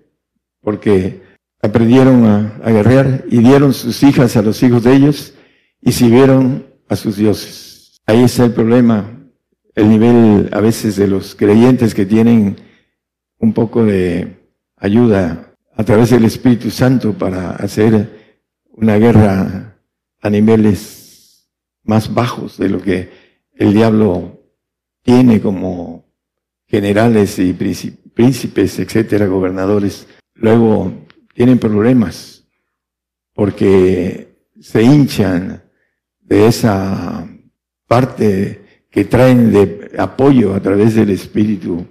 [0.61, 1.23] porque
[1.63, 5.35] aprendieron a, a y dieron sus hijas a los hijos de ellos,
[5.81, 8.01] y sirvieron a sus dioses.
[8.07, 9.09] Ahí está el problema,
[9.75, 12.57] el nivel a veces de los creyentes que tienen
[13.39, 14.37] un poco de
[14.77, 18.35] ayuda a través del Espíritu Santo para hacer
[18.73, 19.79] una guerra
[20.21, 20.96] a niveles
[21.87, 23.11] más bajos de lo que
[23.55, 24.43] el diablo
[25.03, 26.05] tiene como
[26.67, 30.07] generales y príncipes, etcétera, gobernadores.
[30.35, 30.93] Luego
[31.33, 32.45] tienen problemas
[33.33, 35.63] porque se hinchan
[36.21, 37.27] de esa
[37.87, 41.87] parte que traen de apoyo a través del Espíritu,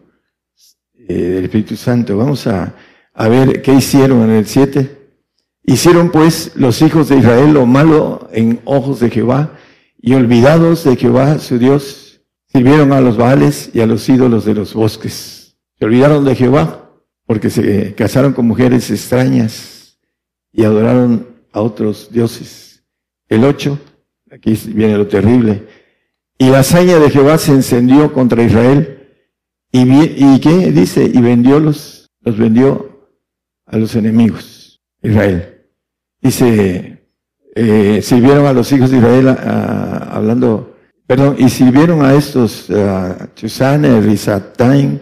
[1.07, 2.17] eh, del Espíritu Santo.
[2.17, 2.75] Vamos a,
[3.13, 4.91] a ver qué hicieron en el 7.
[5.63, 9.54] Hicieron pues los hijos de Israel lo malo en ojos de Jehová
[10.05, 14.53] y olvidados de Jehová su Dios, sirvieron a los baales y a los ídolos de
[14.53, 15.57] los bosques.
[15.79, 16.91] Se olvidaron de Jehová
[17.25, 19.97] porque se casaron con mujeres extrañas
[20.51, 22.83] y adoraron a otros dioses.
[23.27, 23.79] El 8,
[24.29, 25.67] aquí viene lo terrible,
[26.37, 29.07] y la hazaña de Jehová se encendió contra Israel.
[29.71, 31.03] ¿Y, y qué dice?
[31.11, 33.09] Y vendió los, los vendió
[33.65, 34.83] a los enemigos.
[35.01, 35.63] Israel.
[36.21, 36.94] Dice,
[37.55, 40.75] eh, sirvieron a los hijos de Israel hablando,
[41.07, 44.99] perdón, y sirvieron a estos, a Chusane, Rizataim,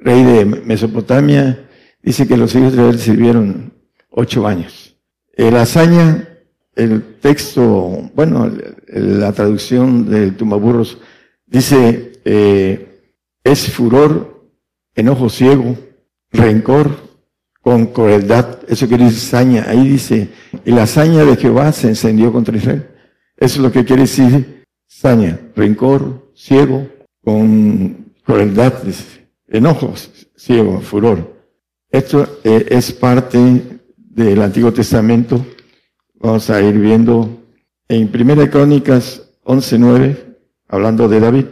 [0.00, 1.66] rey de Mesopotamia.
[2.02, 3.72] Dice que los hijos de Israel sirvieron
[4.10, 4.96] ocho años.
[5.36, 6.28] La hazaña
[6.76, 8.50] el texto, bueno,
[8.88, 10.98] la traducción del Tumaburros
[11.46, 13.00] dice, eh,
[13.44, 14.48] es furor,
[14.94, 15.76] enojo ciego,
[16.32, 17.14] rencor,
[17.60, 18.58] con crueldad.
[18.68, 19.64] Eso quiere decir saña.
[19.68, 20.28] Ahí dice,
[20.64, 22.88] y la saña de Jehová se encendió contra Israel.
[23.36, 26.88] Eso es lo que quiere decir saña, rencor, ciego,
[27.22, 28.74] con crueldad,
[29.48, 29.94] enojo,
[30.36, 31.34] ciego, furor.
[31.90, 35.44] Esto eh, es parte del Antiguo Testamento
[36.24, 37.44] Vamos a ir viendo
[37.86, 40.38] en Primera Crónicas 11.9,
[40.68, 41.44] hablando de David.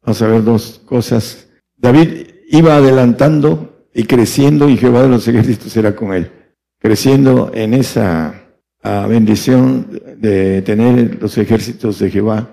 [0.00, 1.46] Vamos a ver dos cosas.
[1.76, 6.30] David iba adelantando y creciendo y Jehová de los ejércitos era con él.
[6.78, 8.43] Creciendo en esa
[8.84, 12.50] ah, bendición de tener los ejércitos de Jehová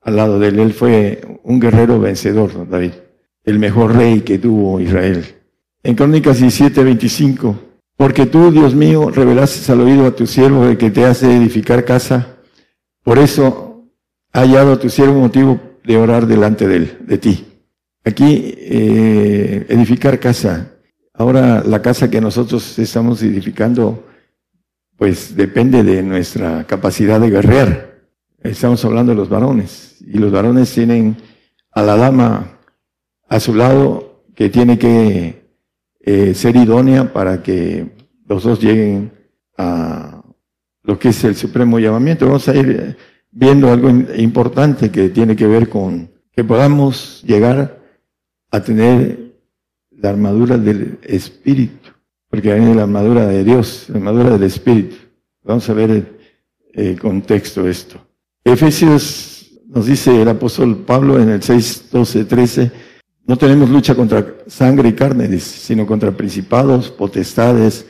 [0.00, 0.58] al lado de él.
[0.58, 2.92] Él fue un guerrero vencedor, David.
[3.44, 5.24] El mejor rey que tuvo Israel.
[5.82, 7.56] En Crónicas 17.25
[7.96, 11.84] porque tú, Dios mío, revelaste al oído a tu siervo de que te hace edificar
[11.84, 12.38] casa.
[13.04, 13.84] Por eso
[14.32, 17.46] ha hallado a tu siervo motivo de orar delante de él, de ti.
[18.04, 20.72] Aquí, eh, edificar casa.
[21.12, 24.04] Ahora, la casa que nosotros estamos edificando,
[24.96, 27.94] pues depende de nuestra capacidad de guerrear.
[28.42, 29.96] Estamos hablando de los varones.
[30.00, 31.16] Y los varones tienen
[31.72, 32.58] a la dama
[33.28, 35.44] a su lado que tiene que
[36.00, 37.90] eh, ser idónea para que
[38.26, 39.12] los dos lleguen
[39.56, 40.22] a
[40.82, 42.26] lo que es el supremo llamamiento.
[42.26, 42.96] Vamos a ir
[43.30, 47.80] viendo algo importante que tiene que ver con que podamos llegar
[48.50, 49.34] a tener
[49.90, 51.83] la armadura del Espíritu,
[52.34, 54.96] porque viene la armadura de Dios, la armadura del Espíritu.
[55.44, 56.18] Vamos a ver el,
[56.72, 58.04] el contexto de esto.
[58.42, 62.72] Efesios nos dice el apóstol Pablo en el 6, 12, 13,
[63.24, 67.86] no tenemos lucha contra sangre y carne, sino contra principados, potestades,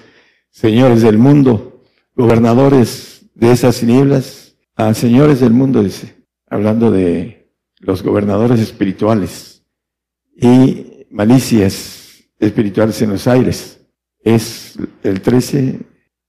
[0.50, 1.82] señores del mundo,
[2.14, 9.64] gobernadores de esas nieblas, a señores del mundo, dice, hablando de los gobernadores espirituales
[10.36, 13.80] y malicias espirituales en los aires.
[14.24, 15.80] Es el 13.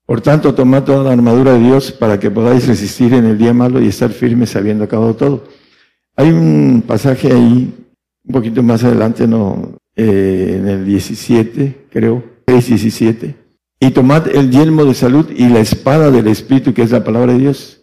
[0.05, 3.53] Por tanto, tomad toda la armadura de Dios para que podáis resistir en el día
[3.53, 5.45] malo y estar firmes habiendo acabado todo.
[6.15, 7.73] Hay un pasaje ahí
[8.23, 13.35] un poquito más adelante, no, eh, en el 17, creo, 6, 17.
[13.79, 17.33] Y tomad el yelmo de salud y la espada del Espíritu, que es la palabra
[17.33, 17.81] de Dios.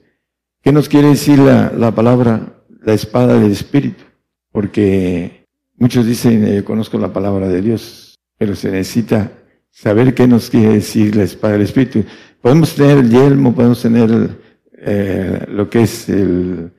[0.62, 4.04] ¿Qué nos quiere decir la, la palabra, la espada del Espíritu?
[4.52, 5.46] Porque
[5.76, 9.32] muchos dicen, eh, conozco la palabra de Dios, pero se necesita
[9.72, 12.04] saber qué nos quiere decir la espada del Espíritu.
[12.40, 14.38] Podemos tener el yelmo, podemos tener
[14.74, 16.72] eh, lo que es el,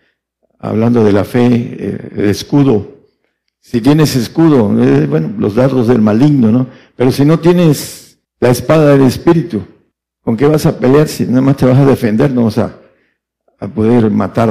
[0.60, 2.94] hablando de la fe, eh, el escudo.
[3.60, 6.68] Si tienes escudo, eh, bueno, los dardos del maligno, ¿no?
[6.96, 9.64] Pero si no tienes la espada del Espíritu,
[10.22, 12.32] ¿con qué vas a pelear si nada más te vas a defender?
[12.32, 12.78] No vas a,
[13.60, 14.50] a poder matar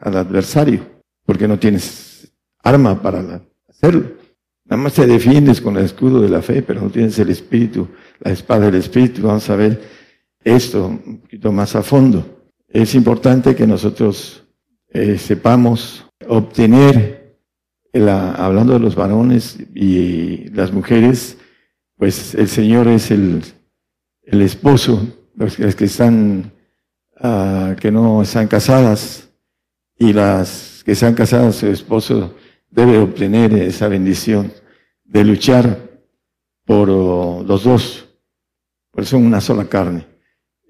[0.00, 0.80] al adversario,
[1.24, 2.32] porque no tienes
[2.62, 4.23] arma para hacerlo.
[4.66, 7.88] Nada más te defiendes con el escudo de la fe, pero no tienes el Espíritu,
[8.20, 9.22] la espada del Espíritu.
[9.22, 9.82] Vamos a ver
[10.42, 12.48] esto un poquito más a fondo.
[12.68, 14.42] Es importante que nosotros
[14.88, 17.36] eh, sepamos obtener,
[17.92, 21.36] hablando de los varones y las mujeres,
[21.96, 23.42] pues el Señor es el,
[24.22, 25.06] el esposo,
[25.36, 26.52] los, que están,
[27.20, 29.28] ah, que no están casadas
[29.98, 32.34] y las que están casadas, su esposo
[32.74, 34.52] debe obtener esa bendición
[35.04, 35.78] de luchar
[36.66, 38.08] por oh, los dos,
[38.90, 40.06] por son una sola carne.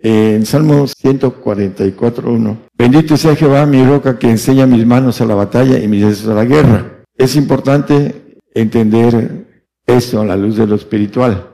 [0.02, 5.78] En Salmo 144.1, bendito sea Jehová mi roca que enseña mis manos a la batalla
[5.78, 7.04] y mis dedos a la guerra.
[7.16, 9.46] Es importante entender
[9.86, 11.50] esto a la luz de lo espiritual.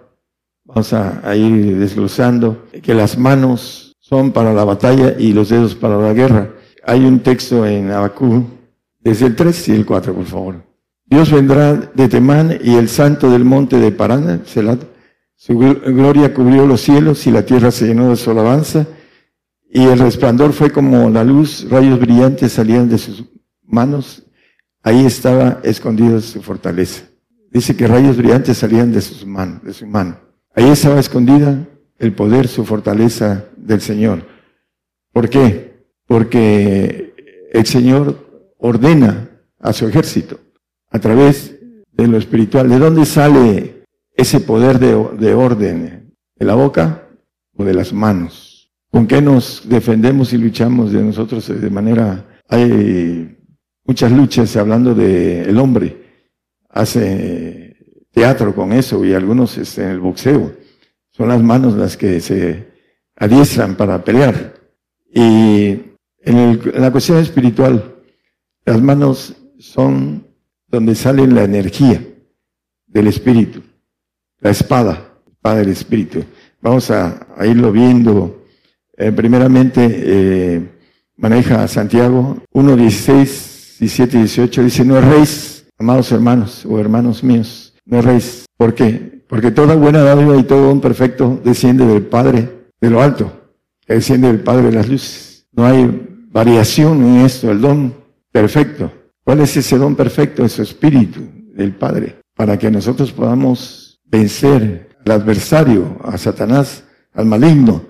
[0.64, 5.96] Vamos a, ir desglosando que las manos son para la batalla y los dedos para
[5.96, 6.50] la guerra.
[6.84, 8.46] Hay un texto en Abacú,
[9.00, 10.70] desde el 3 y el 4, por favor.
[11.06, 14.80] Dios vendrá de Temán y el santo del monte de Selat,
[15.34, 18.86] su gloria cubrió los cielos y la tierra se llenó de su alabanza,
[19.72, 23.24] y el resplandor fue como la luz, rayos brillantes salían de sus
[23.64, 24.24] manos,
[24.82, 27.04] ahí estaba escondida su fortaleza.
[27.50, 30.18] Dice que rayos brillantes salían de, sus manos, de su mano.
[30.54, 31.66] Ahí estaba escondida
[31.98, 34.24] el poder, su fortaleza del Señor.
[35.12, 35.86] ¿Por qué?
[36.06, 38.29] Porque el Señor
[38.60, 40.38] ordena a su ejército
[40.90, 41.58] a través
[41.92, 42.68] de lo espiritual.
[42.68, 43.80] ¿De dónde sale
[44.20, 47.08] ese poder de, orden de la boca
[47.56, 48.70] o de las manos.
[48.90, 52.26] ¿Con qué nos defendemos y luchamos de nosotros de manera...
[52.48, 53.38] Hay
[53.84, 55.96] muchas luchas hablando del el hombre.
[56.68, 57.76] Hace
[58.10, 60.52] teatro con eso y algunos este, en el boxeo.
[61.10, 62.68] Son las manos las que se
[63.16, 64.54] adiestran para pelear.
[65.14, 65.70] Y
[66.22, 67.99] en, en la cuestión espiritual,
[68.64, 70.26] las manos son
[70.68, 72.04] donde sale la energía
[72.86, 73.62] del espíritu
[74.40, 76.24] la espada, espada del Espíritu.
[76.60, 78.44] Vamos a, irlo viendo.
[78.96, 80.68] Eh, primeramente, eh,
[81.16, 84.62] maneja Santiago 1, 16, 17 y 18.
[84.64, 88.46] Dice, no erréis, amados hermanos o hermanos míos, no erréis.
[88.56, 89.22] ¿Por qué?
[89.26, 93.32] Porque toda buena dádiva y todo un perfecto desciende del Padre de lo alto,
[93.86, 95.46] desciende del Padre de las luces.
[95.52, 97.94] No hay variación en esto, el don
[98.32, 98.92] perfecto.
[99.24, 100.44] ¿Cuál es ese don perfecto?
[100.44, 101.20] Es su espíritu
[101.54, 107.84] del Padre, para que nosotros podamos vencer al adversario, a Satanás, al maligno.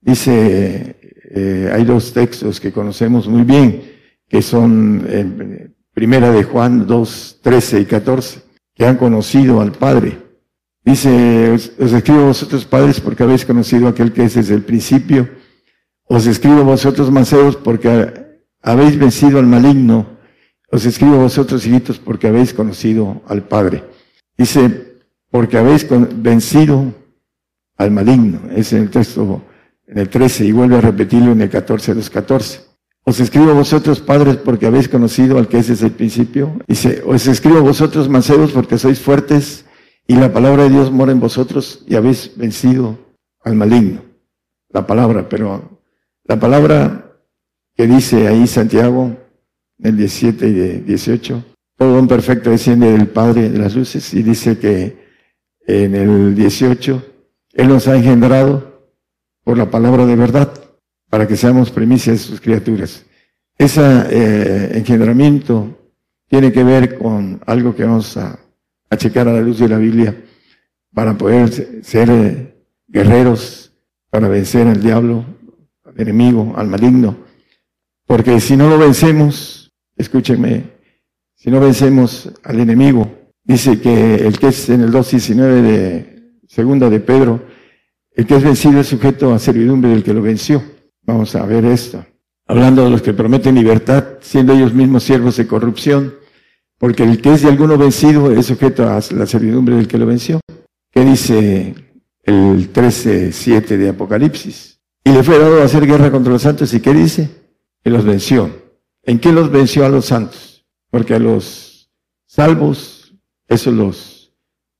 [0.00, 0.96] Dice,
[1.30, 3.82] eh, hay dos textos que conocemos muy bien,
[4.28, 8.42] que son en Primera de Juan 2, 13 y 14,
[8.74, 10.18] que han conocido al Padre.
[10.84, 14.62] Dice, os, escribo a vosotros padres porque habéis conocido a aquel que es desde el
[14.62, 15.30] principio.
[16.04, 18.23] Os escribo a vosotros mancebos porque
[18.64, 20.06] habéis vencido al maligno.
[20.70, 23.84] Os escribo vosotros hijitos porque habéis conocido al Padre.
[24.36, 24.94] Dice,
[25.30, 25.86] porque habéis
[26.16, 26.92] vencido
[27.76, 28.40] al maligno.
[28.56, 29.42] Es en el texto,
[29.86, 32.60] en el 13, y vuelve a repetirlo en el 14 los 14.
[33.06, 36.58] Os escribo a vosotros, padres, porque habéis conocido al que es desde el principio.
[36.66, 39.66] Dice, os escribo vosotros, mancebos, porque sois fuertes,
[40.06, 42.98] y la palabra de Dios mora en vosotros, y habéis vencido
[43.42, 44.00] al maligno.
[44.70, 45.80] La palabra, pero
[46.24, 47.03] la palabra
[47.74, 49.16] que dice ahí Santiago,
[49.78, 51.44] en el 17 y 18,
[51.76, 55.04] todo un perfecto desciende del Padre de las luces, y dice que
[55.66, 57.02] en el 18,
[57.54, 58.92] Él nos ha engendrado
[59.42, 60.52] por la palabra de verdad,
[61.10, 63.04] para que seamos primicias de sus criaturas.
[63.56, 65.92] Ese eh, engendramiento
[66.28, 68.40] tiene que ver con algo que vamos a,
[68.96, 70.16] checar a la luz de la Biblia
[70.92, 72.54] para poder ser eh,
[72.86, 73.72] guerreros,
[74.08, 75.24] para vencer al diablo,
[75.84, 77.16] al enemigo, al maligno.
[78.06, 80.64] Porque si no lo vencemos, escúchenme,
[81.34, 83.10] si no vencemos al enemigo,
[83.44, 87.42] Dice que el que es en el 2.19 de segunda de Pedro,
[88.12, 90.62] el que es vencido es sujeto a servidumbre del que lo venció.
[91.02, 92.06] Vamos a ver esto.
[92.46, 96.14] Hablando de los que prometen libertad, siendo ellos mismos siervos de corrupción,
[96.78, 100.06] porque el que es de alguno vencido es sujeto a la servidumbre del que lo
[100.06, 100.40] venció.
[100.90, 101.74] ¿Qué dice
[102.22, 104.80] el 13.7 de Apocalipsis.
[105.04, 106.72] Y le fue dado a hacer guerra contra los santos.
[106.72, 107.28] ¿Y qué dice?
[107.84, 108.50] Que los venció.
[109.04, 110.66] ¿En qué los venció a los santos?
[110.90, 111.92] Porque a los
[112.26, 113.14] salvos,
[113.46, 114.32] eso los,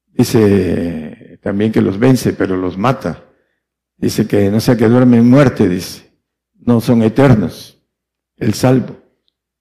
[0.06, 3.22] dice también que los vence, pero los mata.
[3.96, 6.10] Dice que no sea que duermen en muerte, dice.
[6.54, 7.78] No son eternos.
[8.36, 8.96] El salvo.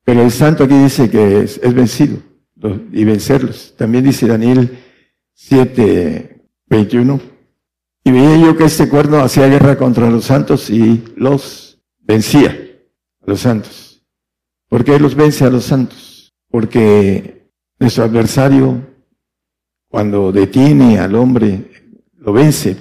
[0.04, 2.18] Pero el santo aquí dice que es, es vencido
[2.92, 3.76] y vencerlos.
[3.78, 4.80] También dice Daniel
[5.34, 7.20] 7, 21.
[8.06, 12.73] Y veía yo que este cuerno hacía guerra contra los santos y los vencía,
[13.26, 14.06] a los santos.
[14.70, 16.34] ¿Por qué los vence a los santos?
[16.50, 17.50] Porque
[17.80, 18.82] nuestro adversario,
[19.88, 21.72] cuando detiene al hombre,
[22.18, 22.78] lo vence.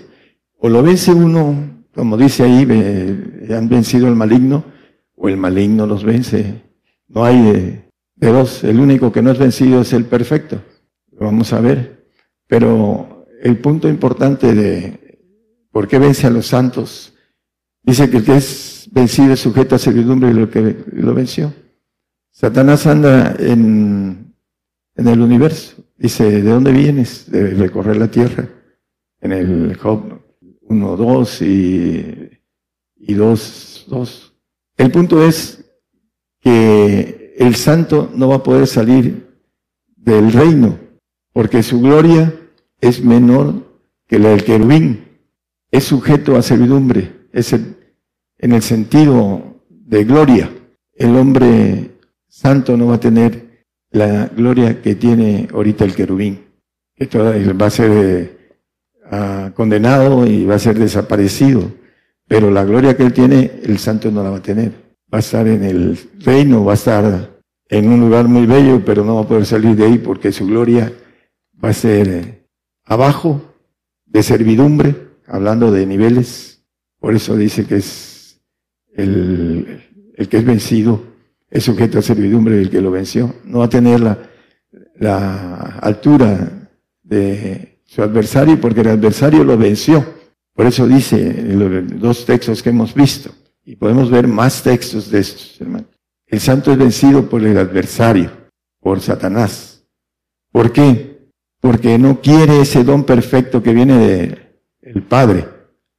[0.58, 2.62] O lo vence uno, como dice ahí,
[3.50, 4.64] han vencido al maligno,
[5.16, 6.62] o el maligno los vence.
[7.08, 8.64] No hay de, de dos.
[8.64, 10.62] El único que no es vencido es el perfecto.
[11.12, 12.06] Lo vamos a ver.
[12.46, 15.02] Pero el punto importante de
[15.72, 17.14] ¿Por qué vence a los santos?
[17.82, 21.52] Dice que es vencido es sujeto a servidumbre de lo que lo venció.
[22.30, 24.34] Satanás anda en,
[24.94, 25.82] en el universo.
[25.96, 27.30] Dice, ¿de dónde vienes?
[27.30, 28.48] De recorrer la tierra.
[29.20, 30.20] En el Job
[30.62, 32.30] 1, 2 y,
[32.96, 34.34] y 2, 2.
[34.76, 35.64] El punto es
[36.40, 39.26] que el santo no va a poder salir
[39.96, 40.78] del reino,
[41.32, 42.34] porque su gloria
[42.80, 45.04] es menor que la del querubín
[45.70, 47.54] es sujeto a servidumbre, es
[48.42, 50.50] en el sentido de gloria.
[50.94, 51.92] El hombre
[52.28, 56.44] santo no va a tener la gloria que tiene ahorita el querubín,
[56.96, 58.38] que va a ser
[59.10, 61.72] eh, condenado y va a ser desaparecido,
[62.26, 64.72] pero la gloria que él tiene, el santo no la va a tener.
[65.12, 69.04] Va a estar en el reino, va a estar en un lugar muy bello, pero
[69.04, 70.92] no va a poder salir de ahí porque su gloria
[71.62, 72.44] va a ser eh,
[72.84, 73.54] abajo
[74.06, 76.64] de servidumbre hablando de niveles,
[76.98, 78.11] por eso dice que es
[78.94, 81.02] el, que es vencido,
[81.50, 83.34] es sujeto a servidumbre del que lo venció.
[83.44, 86.70] No va a tener la, altura
[87.02, 90.04] de su adversario porque el adversario lo venció.
[90.54, 93.30] Por eso dice los dos textos que hemos visto.
[93.64, 95.88] Y podemos ver más textos de estos, hermanos.
[96.26, 98.30] El santo es vencido por el adversario,
[98.80, 99.84] por Satanás.
[100.50, 101.28] ¿Por qué?
[101.60, 104.38] Porque no quiere ese don perfecto que viene de
[104.80, 105.46] el Padre.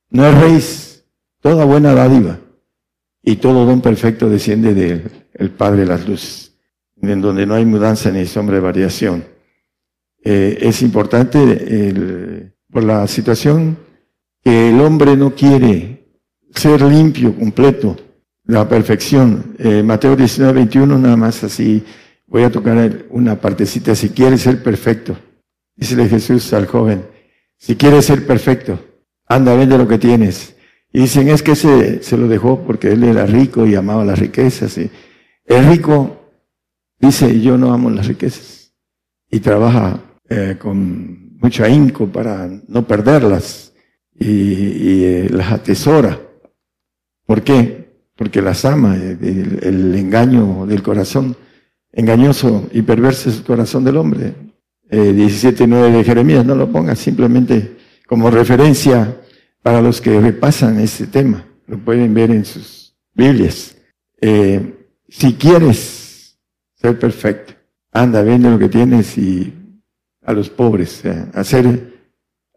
[0.10, 1.06] No es raíz,
[1.40, 2.40] toda buena dádiva
[3.24, 6.54] y todo don perfecto desciende del Padre de las luces,
[7.02, 9.24] en donde no hay mudanza ni sombra de variación.
[10.24, 13.78] Eh, es importante por la situación
[14.44, 16.06] que el hombre no quiere
[16.54, 17.96] ser limpio, completo,
[18.46, 19.56] la perfección.
[19.58, 21.84] Eh, Mateo 19, 21, nada más así,
[22.28, 25.16] voy a tocar una partecita, si quiere ser perfecto.
[25.76, 27.06] Dice Jesús al joven,
[27.58, 28.80] si quieres ser perfecto,
[29.26, 30.56] anda, vende lo que tienes.
[30.94, 34.20] Y dicen, es que se, se lo dejó porque él era rico y amaba las
[34.20, 34.78] riquezas.
[34.78, 34.90] Y
[35.46, 36.18] el rico
[37.00, 38.74] dice, yo no amo las riquezas.
[39.30, 40.00] Y trabaja
[40.30, 43.74] eh, con mucho ahínco para no perderlas.
[44.16, 46.20] Y, eh, las atesora.
[47.26, 47.98] ¿Por qué?
[48.16, 48.96] Porque las ama.
[48.96, 51.36] El, el engaño del corazón,
[51.92, 54.36] engañoso y perverso es el corazón del hombre
[54.94, 59.18] eh, 17.9 de Jeremías, no lo ponga simplemente como referencia
[59.64, 61.48] para los que repasan este tema.
[61.66, 63.76] Lo pueden ver en sus Biblias.
[64.22, 66.38] Eh, si quieres
[66.76, 67.54] ser perfecto,
[67.92, 69.54] anda, vende lo que tienes y
[70.22, 71.94] a los pobres, eh, hacer,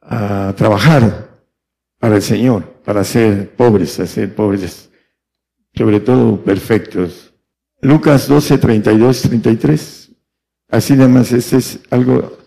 [0.02, 1.40] a trabajar
[1.98, 4.90] para el Señor, para ser pobres, hacer pobres,
[5.74, 7.34] sobre todo perfectos.
[7.80, 10.12] Lucas 12, 32, 33.
[10.68, 12.38] Así además, este es algo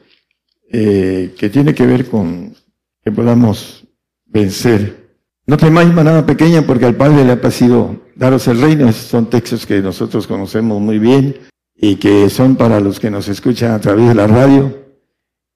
[0.70, 2.56] eh, que tiene que ver con
[3.04, 3.89] que podamos
[4.30, 5.10] vencer.
[5.46, 8.92] No temáis manada pequeña porque al Padre le ha pasado daros el reino.
[8.94, 11.36] Son textos que nosotros conocemos muy bien
[11.76, 14.78] y que son para los que nos escuchan a través de la radio.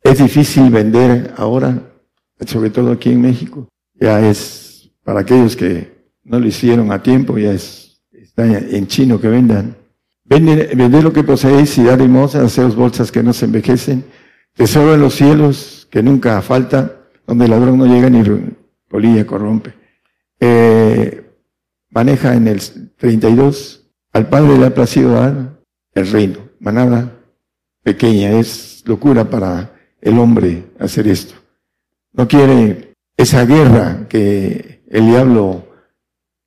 [0.01, 1.93] Es difícil vender ahora,
[2.45, 3.67] sobre todo aquí en México.
[3.93, 5.93] Ya es para aquellos que
[6.23, 9.75] no lo hicieron a tiempo, ya es, está en chino que vendan.
[10.25, 14.05] Vended, lo que poseéis y dad limosna, haceos bolsas que no se envejecen,
[14.55, 18.23] tesoro en los cielos que nunca falta, donde el ladrón no llega ni
[18.93, 19.73] polilla corrompe.
[20.39, 21.27] Eh,
[21.89, 22.59] maneja en el
[22.95, 25.59] 32, al Padre le ha placido dar
[25.95, 26.37] el reino.
[26.59, 27.11] Manada
[27.81, 31.33] pequeña, es locura para el hombre hacer esto.
[32.11, 35.67] No quiere esa guerra que el diablo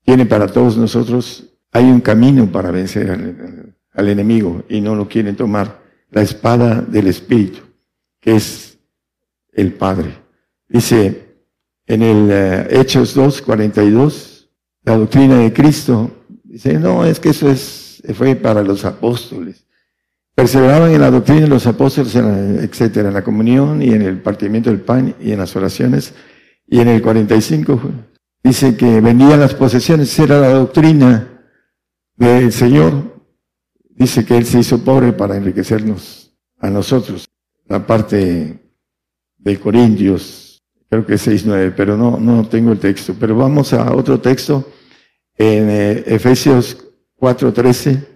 [0.05, 1.52] tiene para todos nosotros.
[1.73, 5.82] Hay un camino para vencer al, al enemigo y no lo quieren tomar.
[6.12, 7.62] La espada del Espíritu,
[8.20, 8.78] que es
[9.52, 10.16] el Padre.
[10.68, 11.26] Dice
[11.86, 14.48] en el eh, Hechos 2, 42,
[14.82, 16.10] la doctrina de Cristo,
[16.44, 19.66] dice, no, es que eso es, fue para los apóstoles.
[20.34, 24.70] Perseveraban en la doctrina de los apóstoles, etcétera, en la comunión y en el partimiento
[24.70, 26.12] del pan y en las oraciones.
[26.66, 27.80] Y en el 45
[28.42, 31.42] dice que vendían las posesiones, era la doctrina
[32.16, 33.24] del Señor.
[33.88, 37.26] Dice que Él se hizo pobre para enriquecernos a nosotros.
[37.66, 38.58] La parte
[39.38, 40.45] de Corintios,
[40.88, 43.14] creo que es 6.9, pero no, no tengo el texto.
[43.18, 44.68] Pero vamos a otro texto.
[45.36, 46.86] En eh, Efesios
[47.18, 48.06] 4.13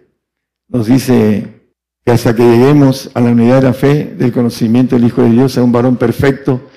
[0.69, 1.61] nos dice
[2.05, 5.31] que hasta que lleguemos a la unidad de la fe, del conocimiento del Hijo de
[5.31, 6.69] Dios, a un varón perfecto,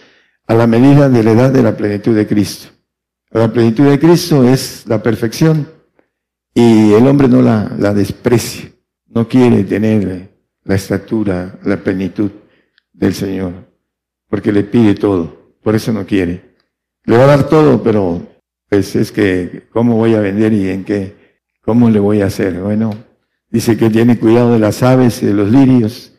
[0.47, 2.69] a la medida de la edad de la plenitud de Cristo.
[3.31, 5.67] La plenitud de Cristo es la perfección
[6.53, 8.69] y el hombre no la, la desprecia,
[9.07, 10.29] no quiere tener
[10.63, 12.29] la estatura, la plenitud
[12.91, 13.53] del Señor,
[14.29, 16.53] porque le pide todo, por eso no quiere.
[17.05, 18.21] Le va a dar todo, pero
[18.69, 21.15] pues es que, ¿cómo voy a vender y en qué?
[21.61, 22.59] ¿Cómo le voy a hacer?
[22.59, 22.93] Bueno,
[23.49, 26.13] dice que tiene cuidado de las aves y de los lirios,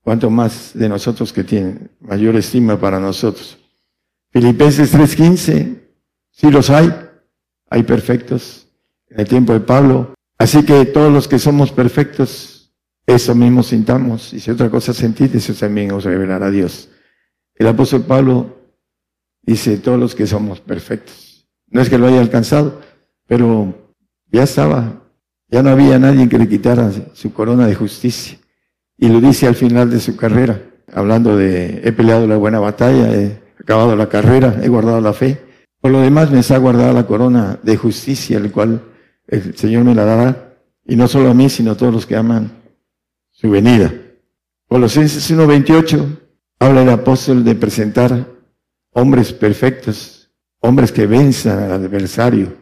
[0.00, 3.58] cuanto más de nosotros que tienen mayor estima para nosotros.
[4.30, 5.80] Filipenses 3:15,
[6.30, 6.92] sí los hay,
[7.68, 8.68] hay perfectos
[9.08, 10.14] en el tiempo de Pablo.
[10.38, 12.72] Así que todos los que somos perfectos,
[13.06, 14.32] eso mismo sintamos.
[14.32, 16.90] Y si otra cosa sentís, eso también os revelará a Dios.
[17.56, 18.57] El apóstol Pablo
[19.52, 21.46] dice, todos los que somos perfectos.
[21.70, 22.80] No es que lo haya alcanzado,
[23.26, 23.74] pero
[24.30, 25.02] ya estaba,
[25.48, 28.38] ya no había nadie que le quitara su corona de justicia.
[28.98, 30.60] Y lo dice al final de su carrera,
[30.92, 35.40] hablando de, he peleado la buena batalla, he acabado la carrera, he guardado la fe.
[35.80, 38.82] Por lo demás me ha guardado la corona de justicia, el cual
[39.28, 42.16] el Señor me la dará, y no solo a mí, sino a todos los que
[42.16, 42.50] aman
[43.30, 43.92] su venida.
[44.66, 46.18] Colosenses 1.28
[46.58, 48.37] habla el apóstol de presentar
[48.92, 52.52] hombres perfectos, hombres que venzan al adversario,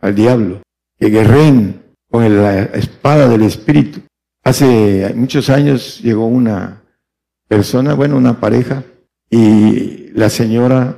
[0.00, 0.62] al diablo,
[0.98, 4.00] que guerren con la espada del Espíritu.
[4.42, 6.82] Hace muchos años llegó una
[7.48, 8.84] persona, bueno, una pareja,
[9.30, 10.96] y la señora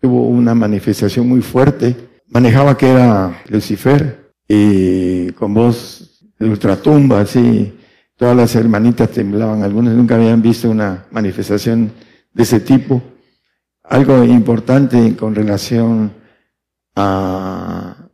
[0.00, 1.96] tuvo una manifestación muy fuerte.
[2.28, 7.78] Manejaba que era Lucifer y con voz ultratumba, así.
[8.16, 9.62] Todas las hermanitas temblaban.
[9.62, 11.92] Algunas nunca habían visto una manifestación
[12.32, 13.02] de ese tipo.
[13.84, 16.12] Algo importante con relación
[16.96, 18.08] a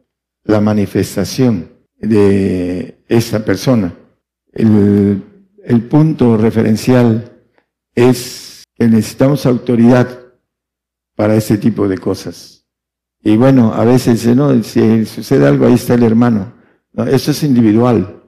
[0.45, 1.71] la manifestación
[2.01, 3.95] de esa persona.
[4.53, 5.23] El,
[5.89, 7.33] punto referencial
[7.95, 10.09] es necesitamos autoridad
[11.15, 12.67] para ese tipo de cosas.
[13.23, 14.63] Y bueno, a veces, ¿no?
[14.63, 16.55] Si sucede algo, ahí está el hermano.
[16.93, 18.23] No, eso es individual.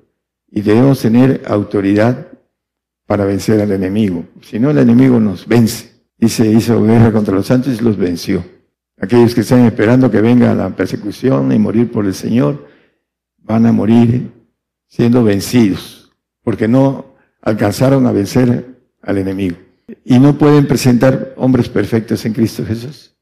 [0.51, 2.29] Y debemos tener autoridad
[3.07, 4.25] para vencer al enemigo.
[4.43, 5.92] Si no, el enemigo nos vence.
[6.23, 8.45] Y se hizo guerra contra los santos y los venció.
[8.97, 12.69] Aquellos que están esperando que venga la persecución y morir por el Señor,
[13.39, 14.31] van a morir
[14.87, 16.13] siendo vencidos,
[16.45, 19.57] porque no alcanzaron a vencer al enemigo
[20.05, 23.17] y no pueden presentar hombres perfectos en Cristo Jesús.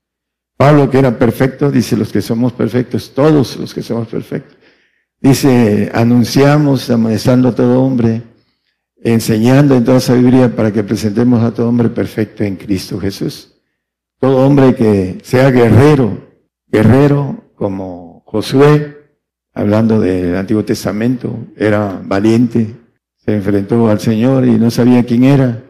[0.59, 4.59] Pablo, que era perfecto, dice los que somos perfectos, todos los que somos perfectos.
[5.19, 8.21] Dice, anunciamos, amonestando a todo hombre,
[9.03, 13.55] enseñando en toda sabiduría para que presentemos a todo hombre perfecto en Cristo Jesús.
[14.19, 16.19] Todo hombre que sea guerrero,
[16.67, 18.99] guerrero como Josué,
[19.55, 22.77] hablando del Antiguo Testamento, era valiente,
[23.17, 25.63] se enfrentó al Señor y no sabía quién era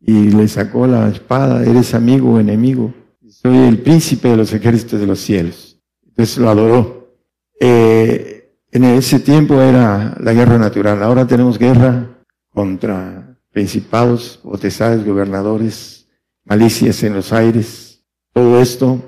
[0.00, 2.94] y le sacó la espada, eres amigo o enemigo,
[3.28, 5.80] soy el príncipe de los ejércitos de los cielos.
[6.06, 7.16] Entonces lo adoró.
[7.60, 12.15] Eh, en ese tiempo era la guerra natural, ahora tenemos guerra
[12.56, 16.08] contra principados, potestades, gobernadores,
[16.42, 18.02] malicias en los aires.
[18.32, 18.98] Todo esto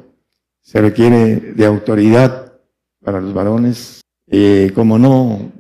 [0.61, 2.53] se requiere de autoridad
[3.03, 4.03] para los varones.
[4.27, 5.51] Eh, como no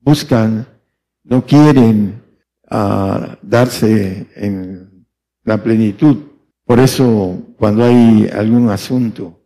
[0.00, 0.66] buscan,
[1.24, 2.22] no quieren
[2.70, 5.06] a darse en
[5.44, 6.16] la plenitud.
[6.64, 9.42] Por eso, cuando hay algún asunto,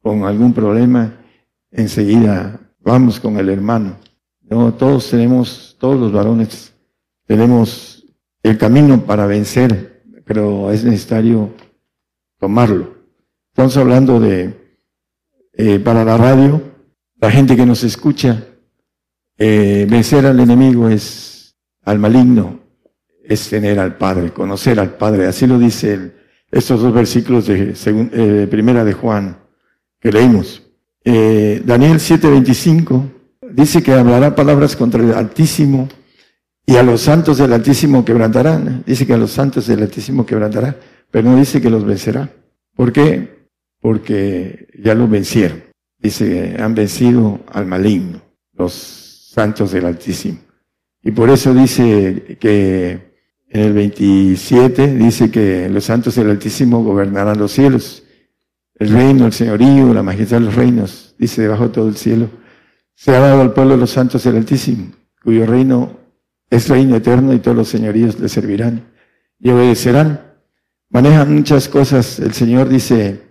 [0.00, 1.18] con algún problema,
[1.72, 3.96] enseguida vamos con el hermano.
[4.40, 6.73] No, todos tenemos, todos los varones
[7.26, 8.04] tenemos
[8.42, 11.54] el camino para vencer, pero es necesario
[12.38, 12.94] tomarlo.
[13.50, 14.54] Estamos hablando de,
[15.52, 16.62] eh, para la radio,
[17.16, 18.44] la gente que nos escucha,
[19.38, 22.64] eh, vencer al enemigo es al maligno
[23.24, 25.26] es tener al Padre, conocer al Padre.
[25.26, 26.12] Así lo dice
[26.50, 29.38] estos dos versículos de eh, primera de Juan
[29.98, 30.62] que leímos.
[31.04, 33.02] Eh, Daniel 7:25
[33.50, 35.88] dice que hablará palabras contra el Altísimo
[36.66, 38.82] y a los santos del Altísimo quebrantarán.
[38.86, 40.76] Dice que a los santos del Altísimo quebrantará,
[41.10, 42.30] pero no dice que los vencerá.
[42.74, 43.34] ¿Por qué?
[43.84, 45.62] porque ya lo vencieron.
[45.98, 48.22] Dice, han vencido al maligno,
[48.54, 50.38] los santos del Altísimo.
[51.02, 53.14] Y por eso dice que
[53.46, 58.04] en el 27 dice que los santos del Altísimo gobernarán los cielos.
[58.76, 62.30] El reino, el señorío, la majestad de los reinos, dice debajo de todo el cielo,
[62.94, 64.92] se ha dado al pueblo de los santos del Altísimo,
[65.22, 65.98] cuyo reino
[66.50, 68.92] es reino eterno y todos los señoríos le servirán
[69.40, 70.34] y obedecerán.
[70.90, 72.18] Manejan muchas cosas.
[72.18, 73.22] El Señor dice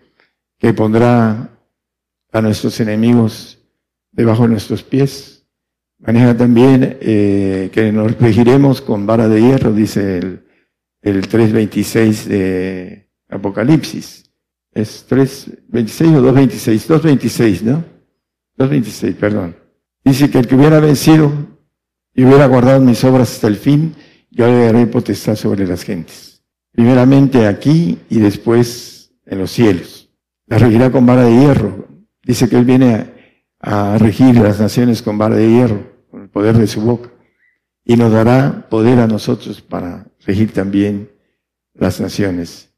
[0.60, 1.50] que pondrá
[2.32, 3.60] a nuestros enemigos
[4.12, 5.46] debajo de nuestros pies.
[6.00, 10.44] Maneja también eh, que nos regiremos con vara de hierro, dice el,
[11.02, 14.30] el 3.26 de Apocalipsis.
[14.74, 17.00] ¿Es 3.26 o 2.26?
[17.00, 17.86] 2.26, ¿no?
[18.58, 19.56] 2.26, perdón.
[20.04, 21.32] Dice que el que hubiera vencido
[22.14, 23.96] y hubiera guardado mis obras hasta el fin,
[24.30, 26.44] yo le daré potestad sobre las gentes.
[26.72, 30.10] Primeramente aquí y después en los cielos.
[30.48, 31.88] La regirá con vara de hierro.
[32.24, 33.14] Dice que Él viene
[33.60, 37.10] a, regir las naciones con vara de hierro, con el poder de su boca.
[37.86, 41.10] Y nos dará poder a nosotros para regir también
[41.74, 42.74] las naciones.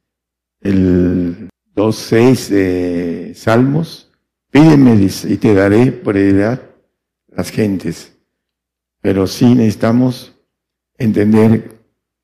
[0.62, 4.12] El 2.6 de Salmos,
[4.52, 6.62] pídeme y te daré por heredad
[7.28, 8.15] las gentes.
[9.06, 10.34] Pero sí necesitamos
[10.98, 11.78] entender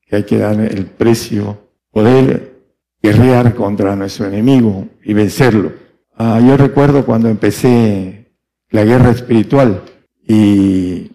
[0.04, 2.60] que hay que dar el precio, poder
[3.00, 5.72] guerrear contra nuestro enemigo y vencerlo.
[6.16, 8.32] Ah, yo recuerdo cuando empecé
[8.70, 9.84] la guerra espiritual
[10.26, 11.12] y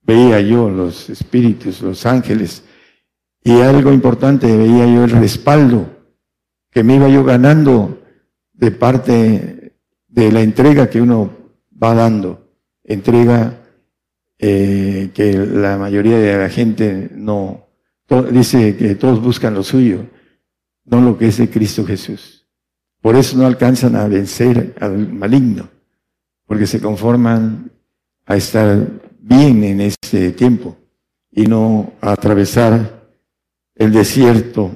[0.00, 2.64] veía yo los espíritus, los ángeles,
[3.44, 5.90] y algo importante, veía yo el respaldo
[6.70, 8.02] que me iba yo ganando
[8.54, 9.74] de parte
[10.08, 11.30] de la entrega que uno
[11.70, 12.48] va dando,
[12.82, 13.58] entrega
[14.44, 17.68] eh, que la mayoría de la gente no,
[18.32, 20.04] dice que todos buscan lo suyo,
[20.84, 22.44] no lo que es de Cristo Jesús.
[23.00, 25.68] Por eso no alcanzan a vencer al maligno,
[26.44, 27.70] porque se conforman
[28.26, 28.84] a estar
[29.20, 30.76] bien en este tiempo
[31.30, 33.00] y no a atravesar
[33.76, 34.72] el desierto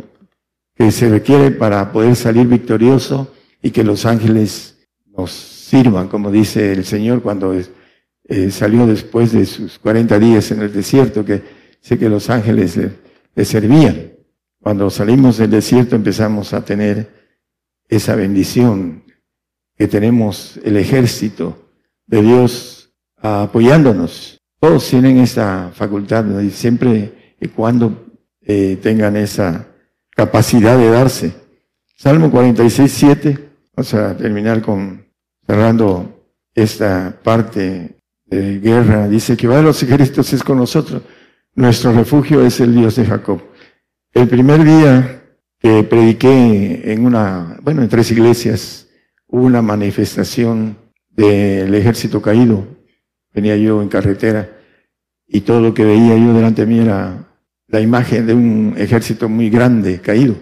[0.77, 6.73] que se requiere para poder salir victorioso y que los ángeles nos sirvan, como dice
[6.73, 7.53] el Señor cuando
[8.29, 11.43] eh, salió después de sus 40 días en el desierto, que
[11.81, 14.13] sé que los ángeles le, servían.
[14.61, 17.09] Cuando salimos del desierto empezamos a tener
[17.89, 19.05] esa bendición,
[19.77, 21.71] que tenemos el ejército
[22.07, 24.41] de Dios apoyándonos.
[24.59, 28.07] Todos tienen esa facultad, y siempre y cuando
[28.41, 29.69] eh, tengan esa
[30.11, 31.35] capacidad de darse.
[31.95, 35.07] Salmo 46, 7, vamos a terminar con,
[35.47, 37.96] cerrando esta parte
[38.27, 39.09] de guerra.
[39.09, 41.03] Dice que va de los ejércitos es con nosotros.
[41.55, 43.41] Nuestro refugio es el Dios de Jacob.
[44.13, 45.23] El primer día
[45.59, 48.89] que prediqué en una, bueno, en tres iglesias,
[49.27, 50.77] hubo una manifestación
[51.11, 52.67] del ejército caído.
[53.33, 54.51] Venía yo en carretera
[55.27, 57.27] y todo lo que veía yo delante de mí era
[57.69, 60.37] la imagen de un ejército muy grande caído.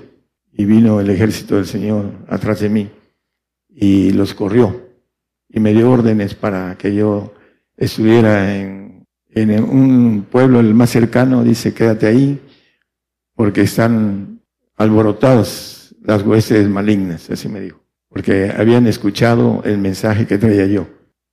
[0.52, 2.90] Y vino el ejército del Señor atrás de mí
[3.68, 4.84] y los corrió
[5.48, 7.34] y me dio órdenes para que yo
[7.76, 12.40] estuviera en, en un pueblo el más cercano, dice, quédate ahí,
[13.34, 14.40] porque están
[14.76, 20.88] alborotadas las huestes malignas, así me dijo, porque habían escuchado el mensaje que traía yo,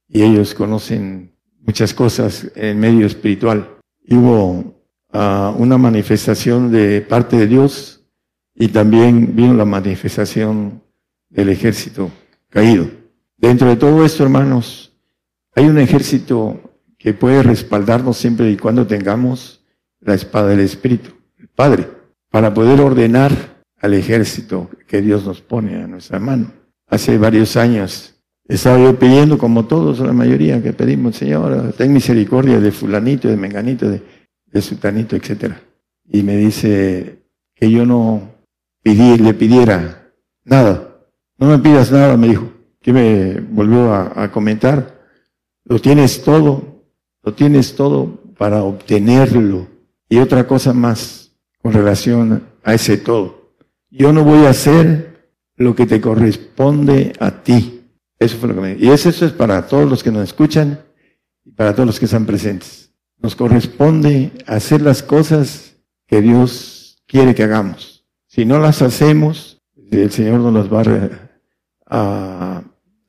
[0.07, 1.31] y ellos conocen
[1.65, 3.77] muchas cosas en medio espiritual.
[4.03, 4.51] Y hubo
[5.13, 8.03] uh, una manifestación de parte de Dios
[8.55, 10.81] y también vino la manifestación
[11.29, 12.11] del ejército
[12.49, 12.89] caído.
[13.37, 14.90] Dentro de todo esto, hermanos,
[15.53, 16.59] hay un ejército
[16.97, 19.63] que puede respaldarnos siempre y cuando tengamos
[19.99, 21.87] la espada del Espíritu, el Padre,
[22.29, 23.31] para poder ordenar
[23.79, 26.51] al ejército que Dios nos pone a nuestra mano.
[26.87, 28.15] Hace varios años
[28.47, 33.37] estaba yo pidiendo, como todos, la mayoría que pedimos, Señor, ten misericordia de fulanito, de
[33.37, 34.01] menganito, de,
[34.45, 35.53] de sutanito, etc.
[36.07, 37.23] Y me dice
[37.55, 38.35] que yo no
[38.83, 40.11] le pidiera
[40.43, 40.97] nada.
[41.37, 42.51] No me pidas nada, me dijo.
[42.81, 45.00] Que me volvió a comentar
[45.71, 46.83] lo tienes todo,
[47.23, 49.69] lo tienes todo para obtenerlo.
[50.09, 51.31] Y otra cosa más
[51.61, 53.53] con relación a ese todo.
[53.89, 57.85] Yo no voy a hacer lo que te corresponde a ti.
[58.19, 60.81] Eso fue lo que me Y eso, es para todos los que nos escuchan
[61.45, 62.91] y para todos los que están presentes.
[63.17, 68.05] Nos corresponde hacer las cosas que Dios quiere que hagamos.
[68.27, 70.83] Si no las hacemos, el Señor nos va
[71.85, 72.61] a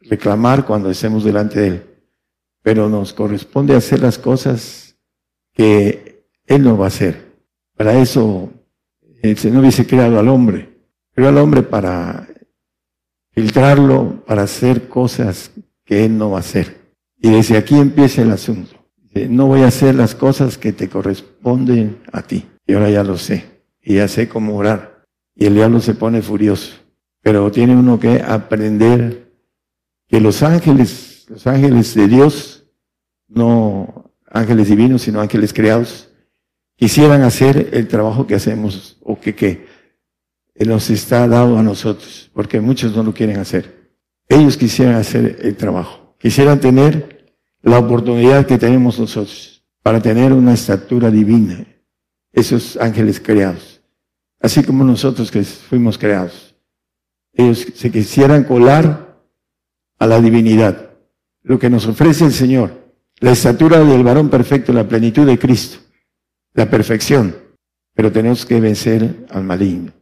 [0.02, 1.91] reclamar cuando estemos delante de Él
[2.62, 4.96] pero nos corresponde hacer las cosas
[5.52, 7.32] que Él no va a hacer.
[7.76, 8.50] Para eso
[9.22, 10.68] el Señor hubiese creado al hombre,
[11.12, 12.28] creó al hombre para
[13.32, 15.50] filtrarlo para hacer cosas
[15.84, 16.94] que Él no va a hacer.
[17.18, 18.76] Y desde aquí empieza el asunto.
[19.28, 22.48] No voy a hacer las cosas que te corresponden a ti.
[22.66, 23.44] Y ahora ya lo sé.
[23.82, 25.04] Y ya sé cómo orar.
[25.34, 26.72] Y el diablo se pone furioso.
[27.22, 29.30] Pero tiene uno que aprender
[30.08, 32.64] que los ángeles, los ángeles de Dios,
[33.28, 36.10] no ángeles divinos, sino ángeles creados,
[36.76, 39.66] quisieran hacer el trabajo que hacemos o que, que
[40.66, 43.92] nos está dado a nosotros, porque muchos no lo quieren hacer.
[44.28, 50.54] Ellos quisieran hacer el trabajo, quisieran tener la oportunidad que tenemos nosotros para tener una
[50.54, 51.66] estatura divina,
[52.32, 53.82] esos ángeles creados,
[54.40, 56.56] así como nosotros que fuimos creados.
[57.32, 59.22] Ellos se quisieran colar
[59.98, 60.91] a la divinidad,
[61.42, 62.70] lo que nos ofrece el Señor,
[63.20, 65.78] la estatura del varón perfecto, la plenitud de Cristo,
[66.54, 67.34] la perfección,
[67.94, 69.92] pero tenemos que vencer al maligno.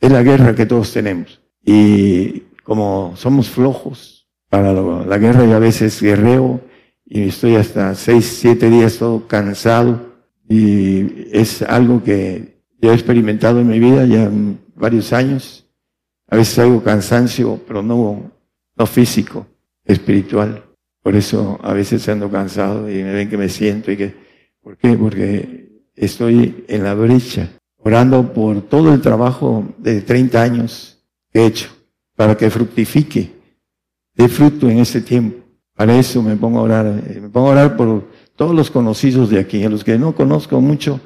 [0.00, 1.40] Es la guerra que todos tenemos.
[1.64, 6.60] Y como somos flojos para la guerra y a veces guerreo
[7.04, 10.10] y estoy hasta seis, siete días todo cansado
[10.48, 14.30] y es algo que yo he experimentado en mi vida ya
[14.74, 15.66] varios años.
[16.28, 18.30] A veces hago cansancio, pero no,
[18.76, 19.46] no físico,
[19.84, 20.64] espiritual.
[21.02, 24.14] Por eso a veces ando cansado y me ven que me siento y que,
[24.62, 24.96] ¿por qué?
[24.96, 27.50] Porque estoy en la brecha
[27.82, 30.98] orando por todo el trabajo de 30 años
[31.32, 31.70] que he hecho,
[32.14, 33.32] para que fructifique,
[34.14, 35.38] dé fruto en este tiempo.
[35.74, 38.04] Para eso me pongo a orar, eh, me pongo a orar por
[38.36, 41.00] todos los conocidos de aquí, a los que no conozco mucho,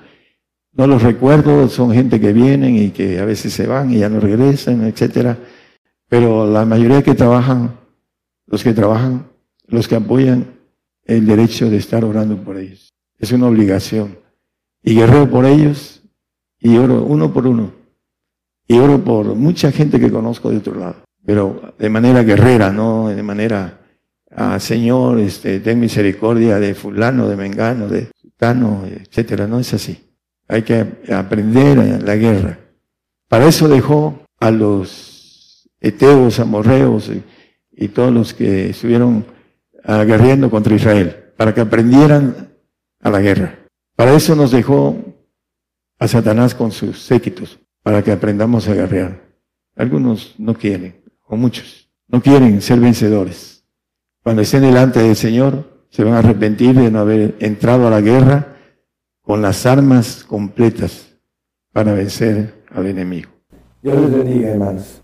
[0.73, 4.09] no los recuerdo, son gente que vienen y que a veces se van y ya
[4.09, 5.39] no regresan, etcétera.
[6.09, 7.77] Pero la mayoría que trabajan,
[8.47, 9.29] los que trabajan,
[9.67, 10.55] los que apoyan
[11.05, 12.93] el derecho de estar orando por ellos.
[13.19, 14.19] Es una obligación.
[14.83, 16.03] Y guerrero por ellos
[16.59, 17.73] y oro uno por uno.
[18.67, 20.97] Y oro por mucha gente que conozco de otro lado.
[21.25, 23.81] Pero de manera guerrera, no de manera,
[24.31, 29.47] ah, Señor, este, ten misericordia de fulano, de mengano, de sultano, etcétera.
[29.47, 29.99] No es así.
[30.49, 32.59] Hay que aprender la guerra.
[33.29, 37.23] Para eso dejó a los eteos, amorreos y,
[37.73, 39.25] y todos los que estuvieron
[39.85, 42.55] aguerriendo contra Israel, para que aprendieran
[43.01, 43.59] a la guerra.
[43.97, 44.97] Para eso nos dejó
[45.99, 49.21] a Satanás con sus séquitos para que aprendamos a guerrear.
[49.77, 53.65] Algunos no quieren, o muchos, no quieren ser vencedores.
[54.23, 58.01] Cuando estén delante del Señor, se van a arrepentir de no haber entrado a la
[58.01, 58.57] guerra
[59.21, 61.19] con las armas completas
[61.73, 63.31] para vencer al enemigo.
[63.83, 65.04] Dios les bendiga, hermanos.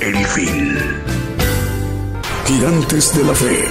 [0.00, 0.78] el fin.
[2.46, 3.64] Gigantes de la fe.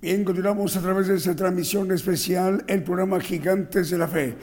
[0.00, 4.36] Bien, continuamos a través de esta transmisión especial, el programa Gigantes de la Fe.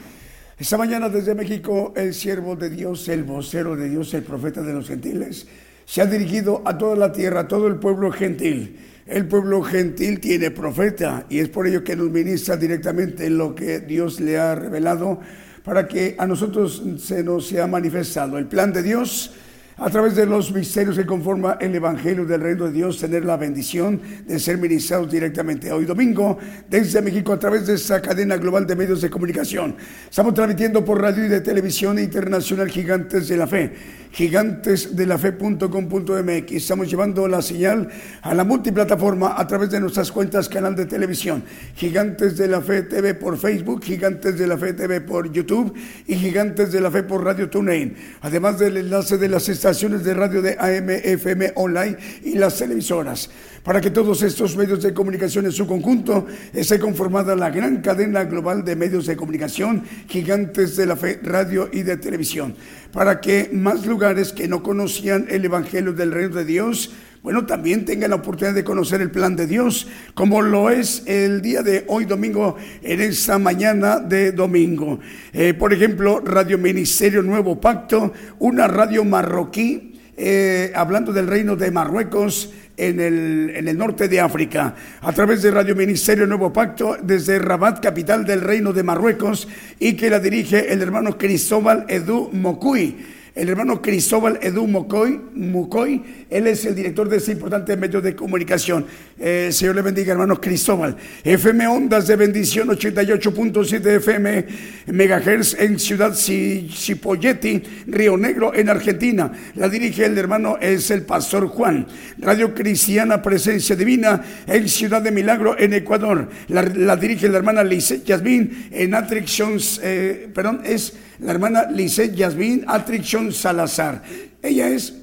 [0.58, 4.74] Esta mañana desde México, el siervo de Dios, el vocero de Dios, el profeta de
[4.74, 5.46] los gentiles,
[5.86, 8.78] se ha dirigido a toda la tierra, a todo el pueblo gentil.
[9.08, 13.80] El pueblo gentil tiene profeta y es por ello que nos ministra directamente lo que
[13.80, 15.18] Dios le ha revelado
[15.64, 18.36] para que a nosotros se nos sea manifestado.
[18.36, 19.32] El plan de Dios
[19.78, 23.36] a través de los misterios que conforma el Evangelio del Reino de Dios, tener la
[23.36, 26.36] bendición de ser ministrados directamente hoy domingo
[26.68, 29.76] desde México a través de esta cadena global de medios de comunicación.
[30.10, 33.72] Estamos transmitiendo por radio y de televisión internacional Gigantes de la Fe,
[34.10, 36.52] gigantesdelafe.com.mx.
[36.52, 37.88] Estamos llevando la señal
[38.22, 41.44] a la multiplataforma a través de nuestras cuentas canal de televisión,
[41.76, 45.72] Gigantes de la Fe TV por Facebook, Gigantes de la Fe TV por YouTube
[46.08, 47.94] y Gigantes de la Fe por Radio TuneIn.
[48.22, 53.28] Además del enlace de las estaciones de radio de AM, FM, online y las televisoras.
[53.62, 58.24] Para que todos estos medios de comunicación en su conjunto esté conformada la gran cadena
[58.24, 62.54] global de medios de comunicación, gigantes de la fe, radio y de televisión.
[62.92, 66.92] Para que más lugares que no conocían el Evangelio del Reino de Dios,
[67.22, 71.42] bueno, también tengan la oportunidad de conocer el plan de Dios, como lo es el
[71.42, 75.00] día de hoy domingo, en esta mañana de domingo.
[75.32, 81.70] Eh, por ejemplo, Radio Ministerio Nuevo Pacto, una radio marroquí, eh, hablando del reino de
[81.72, 86.96] Marruecos, en el, en el, norte de África, a través de Radio Ministerio Nuevo Pacto,
[87.02, 89.48] desde Rabat, capital del Reino de Marruecos,
[89.80, 96.02] y que la dirige el hermano Cristóbal Edu Mocuy el hermano Cristóbal Edu Mucoy, Mucoy,
[96.28, 98.84] él es el director de ese importante medio de comunicación.
[99.16, 100.96] Eh, Señor le bendiga, hermano Cristóbal.
[101.22, 104.46] FM Ondas de Bendición 88.7 FM,
[104.86, 109.30] megahertz en Ciudad Cipolleti, Río Negro, en Argentina.
[109.54, 111.86] La dirige el hermano, es el pastor Juan.
[112.18, 116.28] Radio Cristiana Presencia Divina en Ciudad de Milagro, en Ecuador.
[116.48, 122.64] La, dirige la hermana Lice Yasmin en Atrictions, eh, perdón, es la hermana Lisette Yasmin
[122.66, 124.02] Atrichon Salazar.
[124.42, 124.94] Ella es,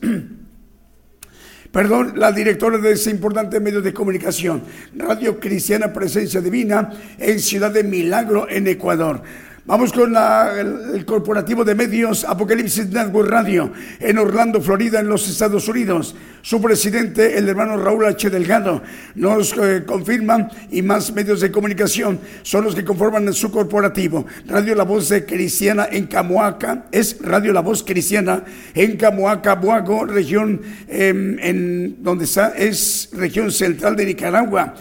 [1.72, 4.64] perdón, la directora de ese importante medio de comunicación,
[4.96, 9.24] Radio Cristiana Presencia Divina, en Ciudad de Milagro, en Ecuador.
[9.68, 15.68] Vamos con el, corporativo de medios Apocalipsis Network Radio en Orlando, Florida, en los Estados
[15.68, 16.16] Unidos.
[16.44, 18.30] Su presidente, el hermano Raúl H.
[18.30, 18.84] Delgado,
[19.16, 24.28] nos eh, confirman y más medios de comunicación son los que conforman su corporativo.
[24.46, 28.44] Radio La Voz de Cristiana en Camoaca, es Radio La Voz Cristiana
[28.76, 34.76] en Camoaca, Buago, región em, en donde está, es región central de Nicaragua.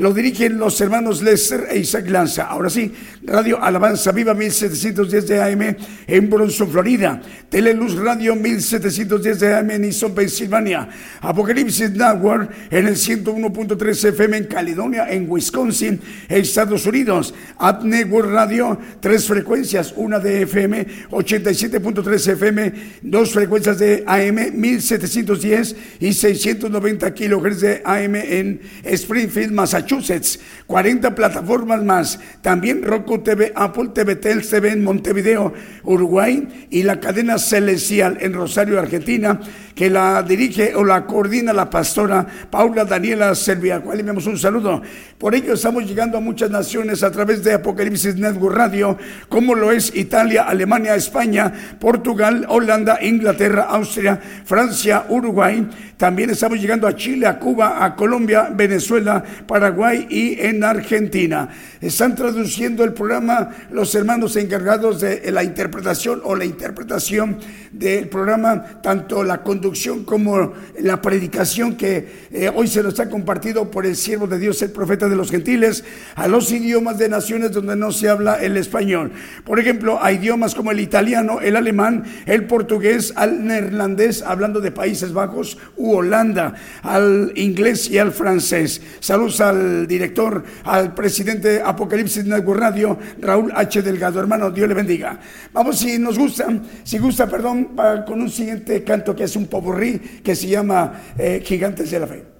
[0.00, 2.44] Lo dirigen los hermanos Lester e Isaac Lanza.
[2.44, 2.90] Ahora sí,
[3.22, 7.20] Radio Alabanza Viva 1710 de AM en Bronson, Florida.
[7.50, 10.88] Teleluz Radio 1710 de AM en Easton, Pensilvania.
[11.20, 16.00] Apocalipsis Network en el 101.3 FM en Caledonia, en Wisconsin,
[16.30, 17.34] Estados Unidos.
[17.58, 22.72] App Network Radio, tres frecuencias, una de FM, 87.3 FM,
[23.02, 29.89] dos frecuencias de AM, 1710 y 690 kilohertz de AM en Springfield, Massachusetts.
[29.90, 35.52] Massachusetts, 40 plataformas más, también Roku TV, Apple TV, Tel TV en Montevideo,
[35.82, 39.40] Uruguay y la cadena Celestial en Rosario, Argentina,
[39.80, 44.26] que la dirige o la coordina la pastora Paula Daniela Servia, a cual le enviamos
[44.26, 44.82] un saludo.
[45.16, 48.98] Por ello estamos llegando a muchas naciones a través de Apocalipsis Network Radio,
[49.30, 51.50] como lo es Italia, Alemania, España,
[51.80, 55.66] Portugal, Holanda, Inglaterra, Austria, Francia, Uruguay.
[55.96, 61.48] También estamos llegando a Chile, a Cuba, a Colombia, Venezuela, Paraguay y en Argentina.
[61.80, 67.38] Están traduciendo el programa los hermanos encargados de la interpretación o la interpretación
[67.72, 73.70] del programa, tanto la conducción como la predicación que eh, hoy se nos ha compartido
[73.70, 75.82] por el siervo de Dios, el profeta de los gentiles,
[76.16, 79.12] a los idiomas de naciones donde no se habla el español.
[79.46, 84.70] Por ejemplo, a idiomas como el italiano, el alemán, el portugués, al neerlandés, hablando de
[84.70, 88.82] Países Bajos u Holanda, al inglés y al francés.
[89.00, 93.82] Saludos al director, al presidente Apocalipsis Network Radio, Raúl H.
[93.82, 94.20] Delgado.
[94.20, 95.18] Hermano, Dios le bendiga.
[95.52, 96.46] Vamos, si nos gusta,
[96.84, 97.76] si gusta, perdón,
[98.06, 102.06] con un siguiente canto que es un poburrí que se llama eh, Gigantes de la
[102.06, 102.39] Fe.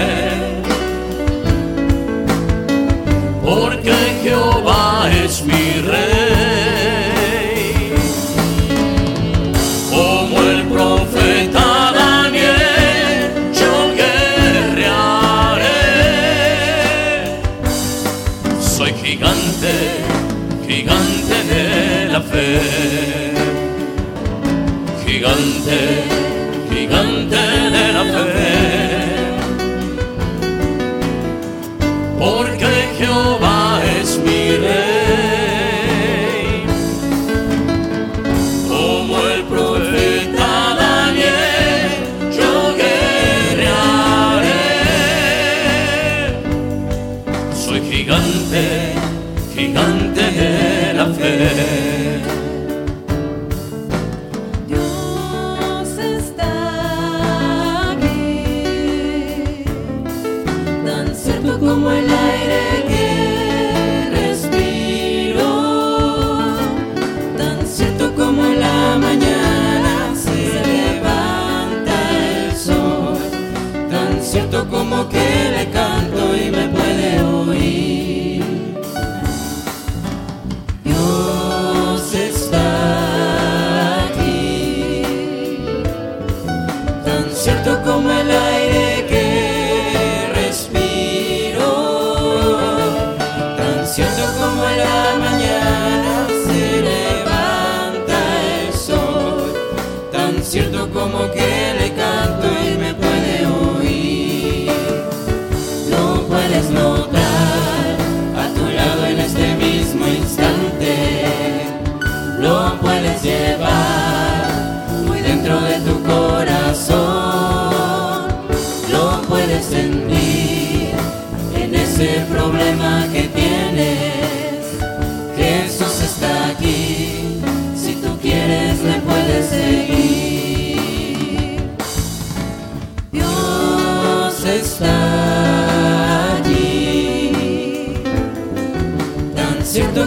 [4.23, 5.00] 就吧？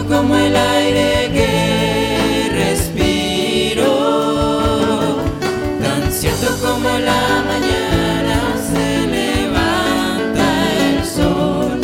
[0.07, 3.91] como el aire que respiro,
[5.81, 8.37] tan cierto como la mañana
[8.69, 10.45] se levanta
[10.89, 11.81] el sol,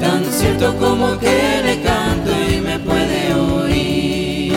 [0.00, 4.52] tan cierto como que le canto y me puede oír.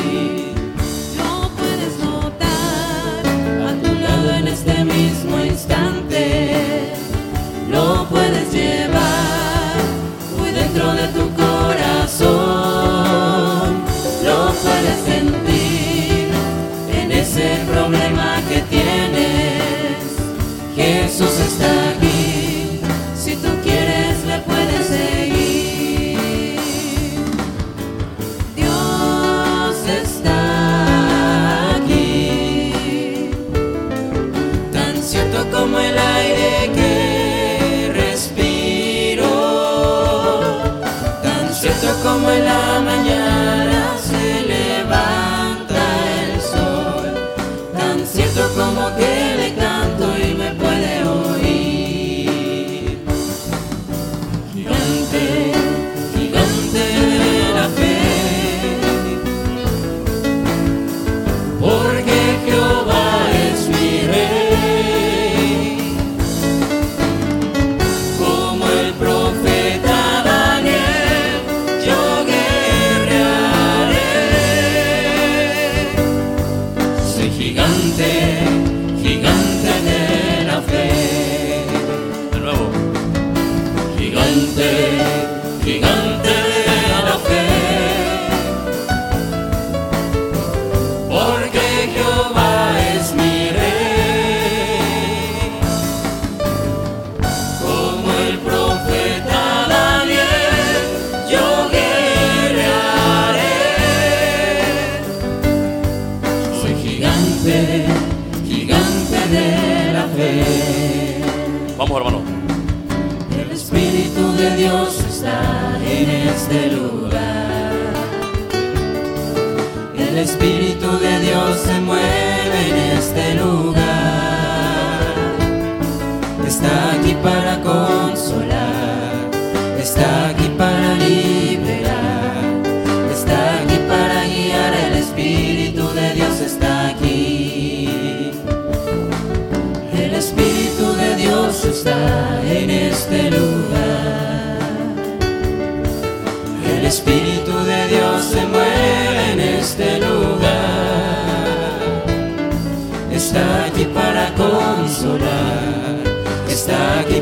[1.18, 3.24] No puedes notar
[3.68, 5.40] a tu lado en este mismo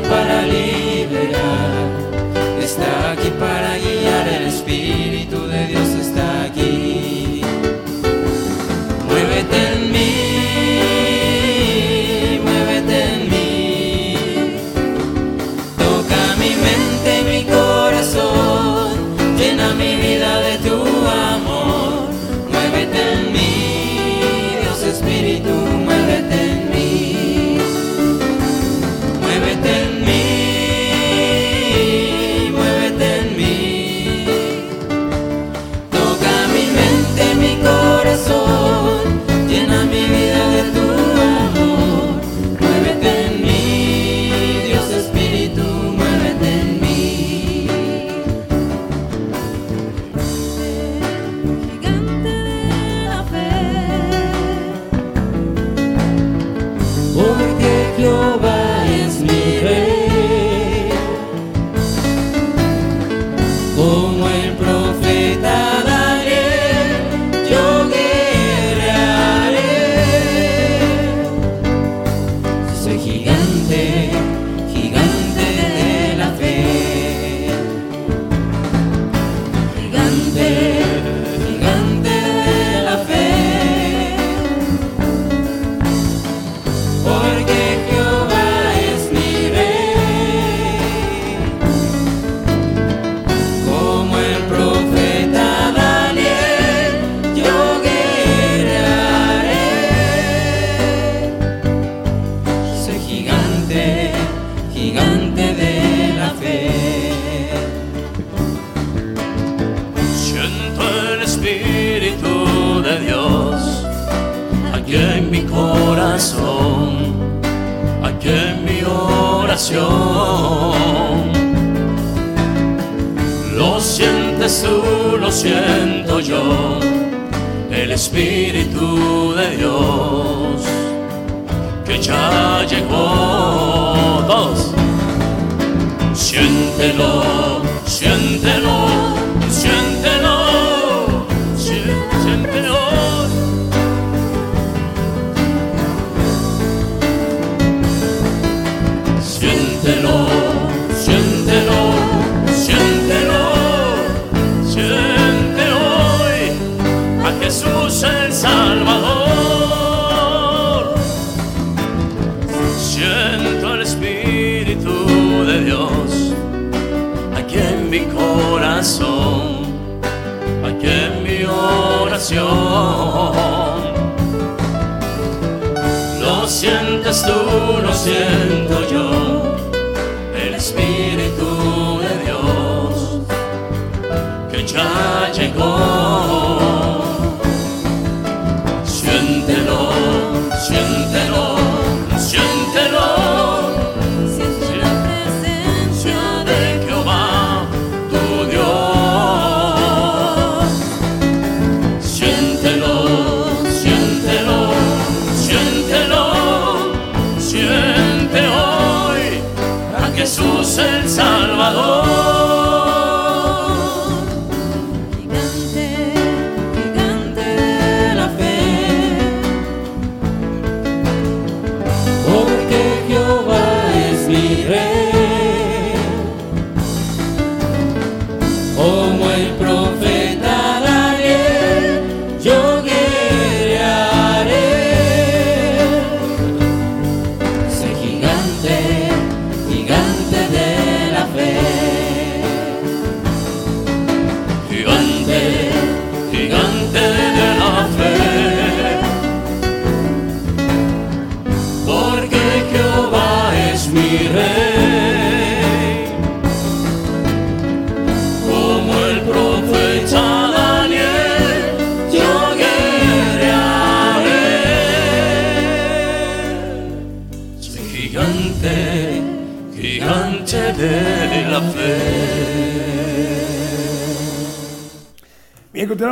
[0.08, 1.88] para liberar,
[2.60, 5.07] está aquí para guiar el espíritu.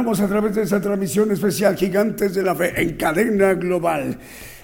[0.07, 4.17] Continuamos a través de esta transmisión especial Gigantes de la Fe en cadena global.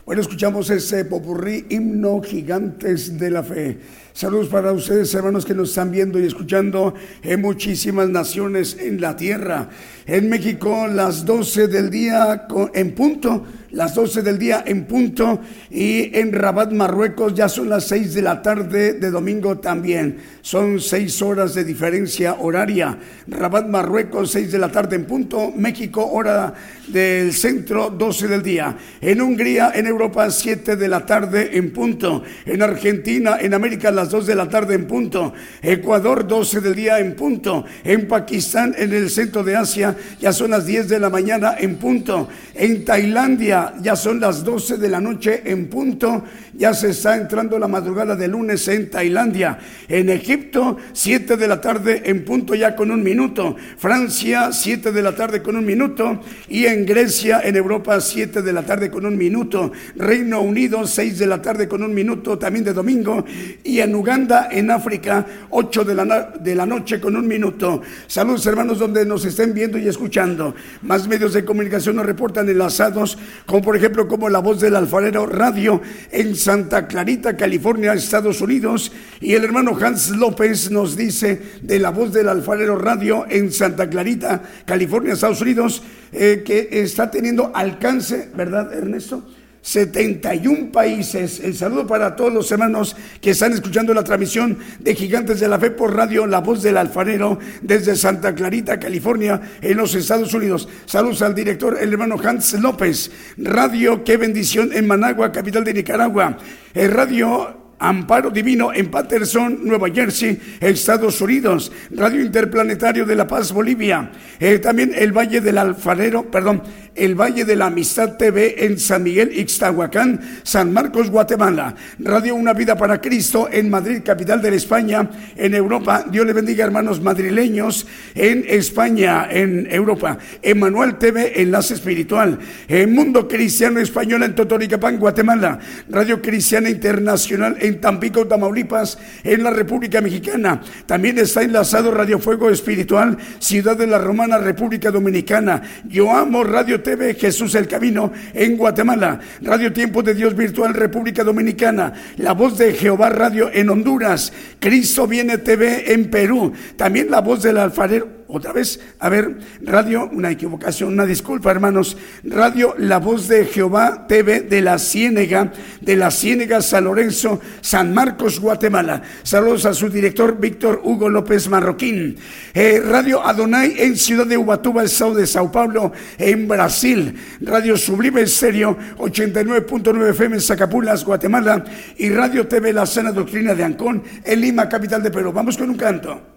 [0.07, 3.77] Bueno, escuchamos ese popurrí himno Gigantes de la Fe.
[4.13, 6.95] Saludos para ustedes, hermanos, que nos están viendo y escuchando
[7.25, 9.69] en muchísimas naciones en la tierra.
[10.07, 15.41] En México, las 12 del día en punto, las 12 del día en punto.
[15.71, 20.19] Y en Rabat, Marruecos, ya son las 6 de la tarde de domingo también.
[20.43, 22.99] Son 6 horas de diferencia horaria.
[23.29, 25.53] Rabat, Marruecos, 6 de la tarde en punto.
[25.57, 26.53] México, hora
[26.93, 28.77] del centro, 12 del día.
[29.01, 32.23] En Hungría, en Europa, 7 de la tarde en punto.
[32.45, 35.33] En Argentina, en América, las 2 de la tarde en punto.
[35.63, 37.65] Ecuador, 12 del día en punto.
[37.83, 41.77] En Pakistán, en el centro de Asia, ya son las 10 de la mañana en
[41.77, 42.29] punto.
[42.55, 46.25] En Tailandia, ya son las 12 de la noche en punto.
[46.55, 49.59] Ya se está entrando la madrugada de lunes en Tailandia.
[49.89, 53.57] En Egipto, 7 de la tarde en punto ya con un minuto.
[53.79, 56.21] Francia, 7 de la tarde con un minuto.
[56.49, 59.73] Y en Grecia, en Europa, 7 de la tarde con un minuto.
[59.97, 63.25] Reino Unido, 6 de la tarde con un minuto también de domingo.
[63.65, 67.83] Y en Uganda, en África, 8 de la, de la noche con un minuto.
[68.07, 70.55] Saludos hermanos donde nos estén viendo y escuchando.
[70.83, 75.27] Más medios de comunicación nos reportan enlazados, como por ejemplo como La Voz del Alfarero
[75.27, 75.81] Radio
[76.11, 78.93] en Santa Clarita, California, Estados Unidos.
[79.21, 83.89] Y el hermano Hans López nos dice de La Voz del Alfarero Radio en Santa
[83.89, 85.83] Clarita, California, Estados Unidos,
[86.13, 89.25] eh, que está teniendo alcance, ¿verdad, Ernesto?
[89.63, 91.41] 71 países.
[91.41, 95.59] El saludo para todos los hermanos que están escuchando la transmisión de Gigantes de la
[95.59, 100.69] Fe por radio La Voz del Alfarero desde Santa Clarita, California, en los Estados Unidos.
[100.85, 103.11] Saludos al director, el hermano Hans López.
[103.39, 106.39] Radio Qué Bendición en Managua, capital de Nicaragua.
[106.75, 111.73] El radio Amparo Divino en Patterson, Nueva Jersey, Estados Unidos.
[111.91, 114.11] Radio Interplanetario de La Paz, Bolivia.
[114.39, 116.63] Eh, también el Valle del Alfarero, perdón,
[116.95, 121.75] el Valle de la Amistad TV en San Miguel, Ixtahuacán, San Marcos, Guatemala.
[121.99, 126.05] Radio Una Vida para Cristo en Madrid, capital de España, en Europa.
[126.11, 130.19] Dios le bendiga, hermanos madrileños en España, en Europa.
[130.43, 132.39] Emanuel TV, Enlace Espiritual.
[132.69, 135.59] En Mundo Cristiano Español en Totoricapán, Guatemala.
[135.89, 140.61] Radio Cristiana Internacional en Tampico, Tamaulipas, en la República Mexicana.
[140.87, 145.63] También está enlazado Radio Fuego Espiritual, Ciudad de la Romana, República Dominicana.
[145.89, 149.21] Yo amo Radio TV Jesús el Camino en Guatemala.
[149.41, 151.93] Radio Tiempo de Dios Virtual, República Dominicana.
[152.17, 154.33] La Voz de Jehová Radio en Honduras.
[154.59, 156.53] Cristo Viene TV en Perú.
[156.77, 161.99] También la Voz del Alfarero otra vez, a ver, radio, una equivocación, una disculpa, hermanos.
[162.25, 165.53] Radio La Voz de Jehová TV de la Ciénega,
[165.83, 169.03] de la Ciénega San Lorenzo, San Marcos, Guatemala.
[169.23, 172.17] Saludos a su director Víctor Hugo López Marroquín.
[172.55, 177.15] Eh, radio Adonai en Ciudad de Ubatuba, Estado de Sao Paulo, en Brasil.
[177.43, 181.65] Radio Sublime Estéreo, 89.9 FM en Zacapulas, Guatemala.
[181.99, 185.33] Y Radio TV La Sana Doctrina de Ancón, en Lima, capital de Perú.
[185.33, 186.33] Vamos con un canto.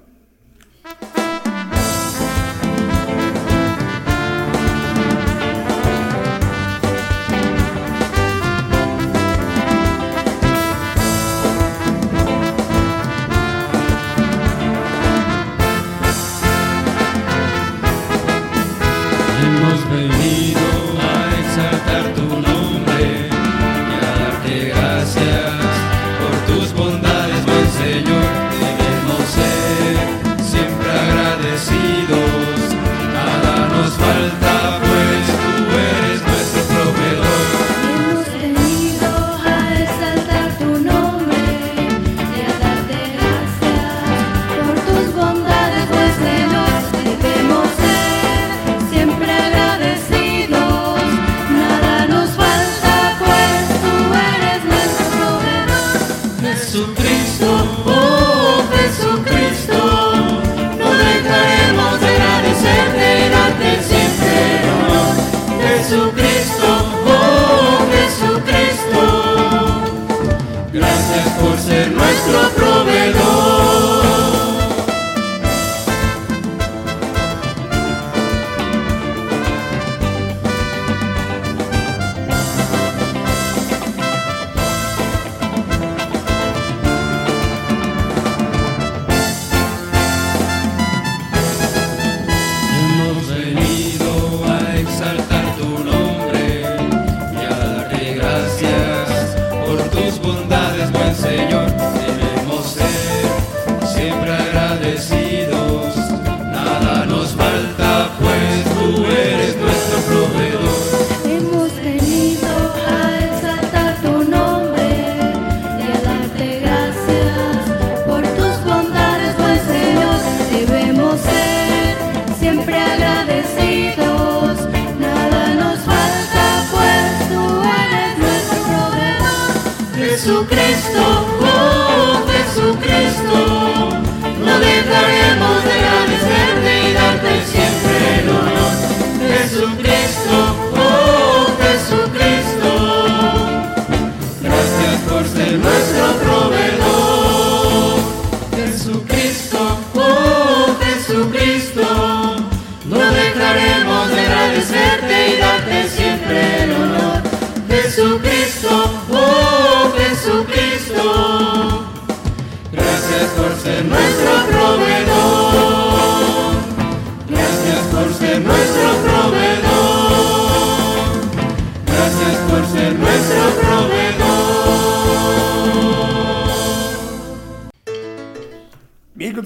[130.26, 131.35] Jesucristo,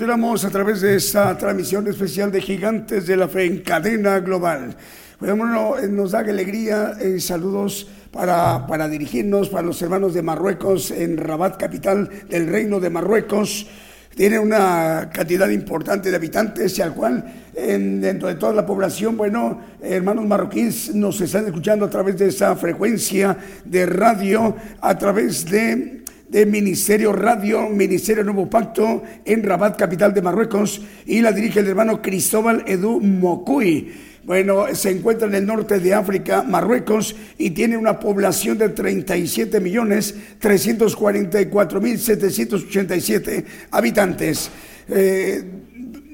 [0.09, 4.75] Continuamos a través de esta transmisión especial de Gigantes de la Fe en cadena global.
[5.19, 10.89] Bueno, eh, nos da alegría, eh, saludos para, para dirigirnos para los hermanos de Marruecos
[10.89, 13.67] en Rabat, capital del Reino de Marruecos.
[14.15, 17.23] Tiene una cantidad importante de habitantes y al cual
[17.53, 22.29] en- dentro de toda la población, bueno, hermanos marroquíes nos están escuchando a través de
[22.29, 25.99] esa frecuencia de radio, a través de
[26.29, 31.67] de Ministerio Radio, Ministerio Nuevo Pacto en Rabat, capital de Marruecos, y la dirige el
[31.67, 33.91] hermano Cristóbal Edu Mocuy.
[34.23, 39.59] Bueno, se encuentra en el norte de África, Marruecos, y tiene una población de 37
[39.59, 44.51] millones 344 mil 787 habitantes.
[44.87, 45.43] Eh,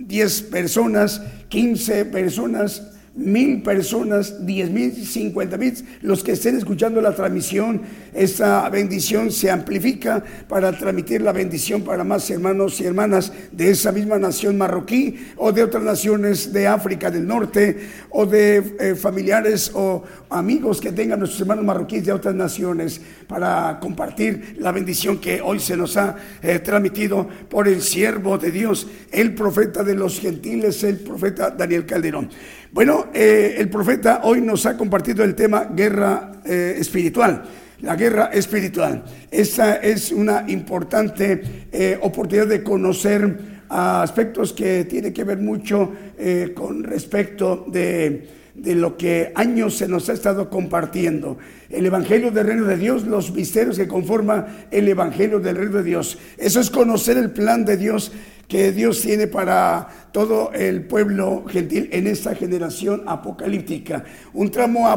[0.08, 7.16] 10 personas, 15 personas mil personas, diez mil, cincuenta mil, los que estén escuchando la
[7.16, 7.82] transmisión,
[8.14, 13.92] esta bendición se amplifica para transmitir la bendición para más hermanos y hermanas de esa
[13.92, 17.78] misma nación marroquí o de otras naciones de África del Norte
[18.10, 23.80] o de eh, familiares o amigos que tengan nuestros hermanos marroquíes de otras naciones para
[23.80, 28.88] compartir la bendición que hoy se nos ha eh, transmitido por el siervo de Dios,
[29.12, 32.30] el profeta de los gentiles, el profeta Daniel Calderón.
[32.76, 37.42] Bueno, eh, el profeta hoy nos ha compartido el tema guerra eh, espiritual.
[37.80, 39.02] La guerra espiritual.
[39.32, 45.90] Esta es una importante eh, oportunidad de conocer aspectos que tienen que ver mucho
[46.54, 51.38] con respecto de, de lo que años se nos ha estado compartiendo.
[51.70, 55.84] El Evangelio del Reino de Dios, los misterios que conforman el Evangelio del Reino de
[55.84, 56.18] Dios.
[56.38, 58.12] Eso es conocer el plan de Dios
[58.48, 64.04] que Dios tiene para todo el pueblo gentil en esta generación apocalíptica.
[64.34, 64.88] Un tramo,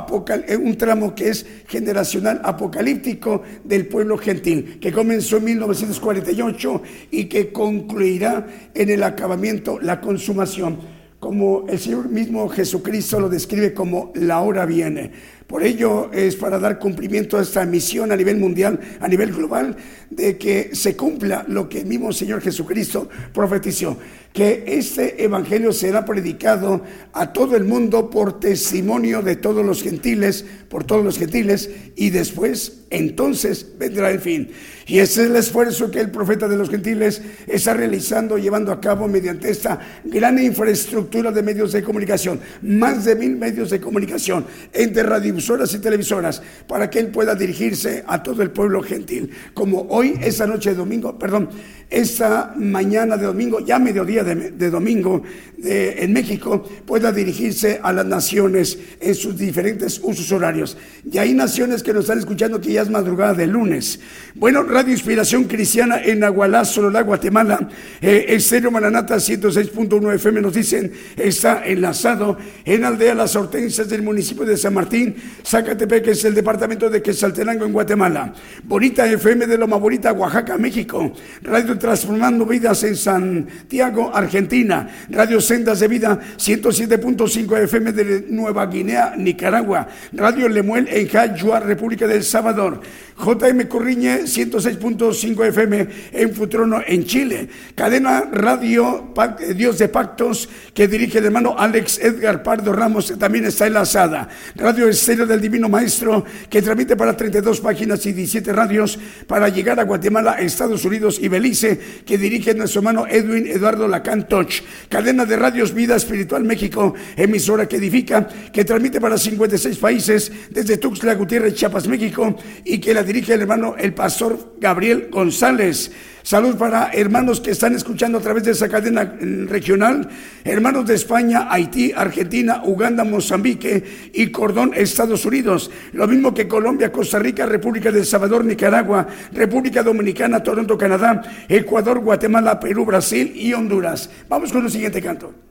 [0.47, 7.25] eh, un tramo que es generacional apocalíptico del pueblo gentil, que comenzó en 1948 y
[7.25, 14.12] que concluirá en el acabamiento, la consumación como el Señor mismo Jesucristo lo describe como
[14.15, 15.11] la hora viene.
[15.49, 19.77] Por ello es para dar cumplimiento a esta misión a nivel mundial, a nivel global,
[20.11, 23.97] de que se cumpla lo que el mismo Señor Jesucristo profetizó,
[24.35, 26.83] que este evangelio será predicado
[27.15, 32.11] a todo el mundo por testimonio de todos los gentiles, por todos los gentiles, y
[32.11, 34.51] después entonces vendrá el fin.
[34.89, 38.81] Y ese es el esfuerzo que el profeta de los gentiles está realizando, llevando a
[38.81, 44.47] cabo mediante esta gran infraestructura de medios de comunicación, más de mil medios de comunicación,
[44.73, 49.82] entre radiodifusoras y televisoras, para que él pueda dirigirse a todo el pueblo gentil, como
[49.90, 51.51] hoy, esta noche de domingo, perdón,
[51.90, 55.23] esta mañana de domingo, ya mediodía de, domingo
[55.62, 60.77] en México, pueda dirigirse a las naciones en sus diferentes usos horarios.
[61.10, 64.01] Y hay naciones que nos están escuchando que ya es madrugada de lunes.
[64.35, 67.69] Bueno, Radio Inspiración Cristiana en Agualá, Sololá, Guatemala,
[68.01, 74.45] eh, Estéreo Maranata 106.1 FM nos dicen, está enlazado en Aldea Las Hortensias del municipio
[74.45, 78.33] de San Martín, Zacatepec, que es el departamento de Quesaltenango en Guatemala.
[78.63, 81.13] Bonita FM de Loma Bonita, Oaxaca, México.
[81.43, 84.89] Radio Transformando Vidas en Santiago, Argentina.
[85.11, 89.89] Radio Sendas de Vida 107.5 FM de Nueva Guinea, Nicaragua.
[90.13, 92.81] Radio Lemuel en Jayua, República del Salvador.
[93.19, 97.49] JM Corriñe 106.5 FM en Futrono, en Chile.
[97.74, 103.45] Cadena Radio eh, Dios de Pactos que dirige el hermano Alex Edgar Pardo Ramos, también
[103.47, 104.28] está enlazada.
[104.55, 109.81] Radio Estéreo del Divino Maestro que transmite para 32 páginas y 17 radios para llegar
[109.81, 114.53] a Guatemala, Estados Unidos y Belice que dirige nuestro hermano Edwin Eduardo Lacantoch.
[114.89, 120.77] Cadena de Radios Vida Espiritual México, emisora que edifica, que transmite para 56 países desde
[120.77, 125.90] Tuxtla Gutiérrez, Chiapas, México y que la dirige el hermano el pastor Gabriel González.
[126.22, 130.06] Salud para hermanos que están escuchando a través de esa cadena mm, regional,
[130.44, 135.70] hermanos de España, Haití, Argentina, Uganda, Mozambique y Cordón, Estados Unidos.
[135.93, 142.01] Lo mismo que Colombia, Costa Rica, República de Salvador, Nicaragua, República Dominicana, Toronto, Canadá, Ecuador,
[142.01, 144.10] Guatemala, Perú, Brasil y Honduras.
[144.28, 145.48] Vamos con el siguiente canto.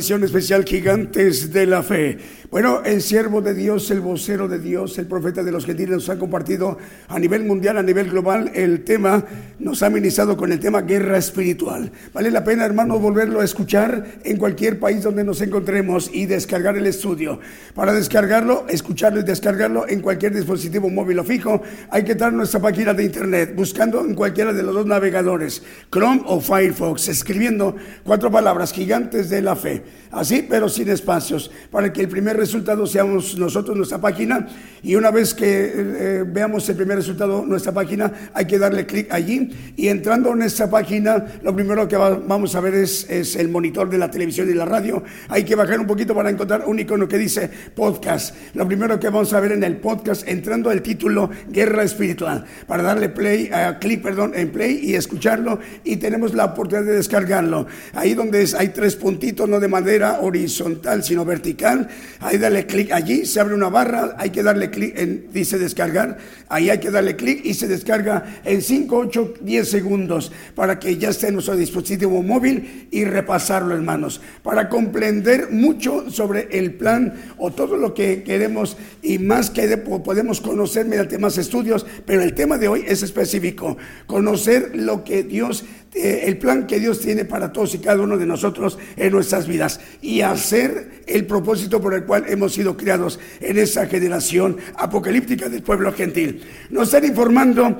[0.00, 2.16] Especial Gigantes de la Fe.
[2.50, 6.08] Bueno, el siervo de Dios, el vocero de Dios, el profeta de los gentiles nos
[6.08, 6.78] ha compartido
[7.08, 9.22] a nivel mundial, a nivel global, el tema,
[9.70, 11.92] nos ha ministrado con el tema guerra espiritual.
[12.12, 16.76] Vale la pena, hermano, volverlo a escuchar en cualquier país donde nos encontremos y descargar
[16.76, 17.38] el estudio.
[17.72, 22.36] Para descargarlo, escucharlo y descargarlo en cualquier dispositivo móvil o fijo, hay que entrar a
[22.36, 27.76] nuestra página de internet, buscando en cualquiera de los dos navegadores, Chrome o Firefox, escribiendo
[28.02, 29.84] cuatro palabras, gigantes de la fe.
[30.10, 34.48] Así, pero sin espacios, para que el primer resultado seamos nosotros, nuestra página,
[34.82, 39.06] y una vez que eh, veamos el primer resultado, nuestra página, hay que darle clic
[39.12, 43.48] allí, y entrando en nuestra página, lo primero que va- vamos a ver es, el
[43.48, 45.02] monitor de la televisión y la radio.
[45.28, 48.34] Hay que bajar un poquito para encontrar un icono que dice podcast.
[48.54, 52.82] Lo primero que vamos a ver en el podcast, entrando el título Guerra Espiritual, para
[52.82, 57.66] darle play, a clic, perdón, en play y escucharlo, y tenemos la oportunidad de descargarlo.
[57.94, 61.88] Ahí donde hay tres puntitos, no de manera horizontal, sino vertical,
[62.20, 66.18] ahí dale clic allí, se abre una barra, hay que darle clic en, dice descargar,
[66.48, 70.96] ahí hay que darle clic y se descarga en 5, 8, 10 segundos para que
[70.96, 77.14] ya esté en nuestro dispositivo móvil y repasarlo, hermanos, para comprender mucho sobre el plan
[77.38, 82.22] o todo lo que queremos y más que de- podemos conocer mediante más estudios, pero
[82.22, 87.00] el tema de hoy es específico, conocer lo que Dios eh, el plan que Dios
[87.00, 91.80] tiene para todos y cada uno de nosotros en nuestras vidas y hacer el propósito
[91.80, 96.42] por el cual hemos sido criados en esa generación apocalíptica del pueblo gentil.
[96.70, 97.76] Nos están informando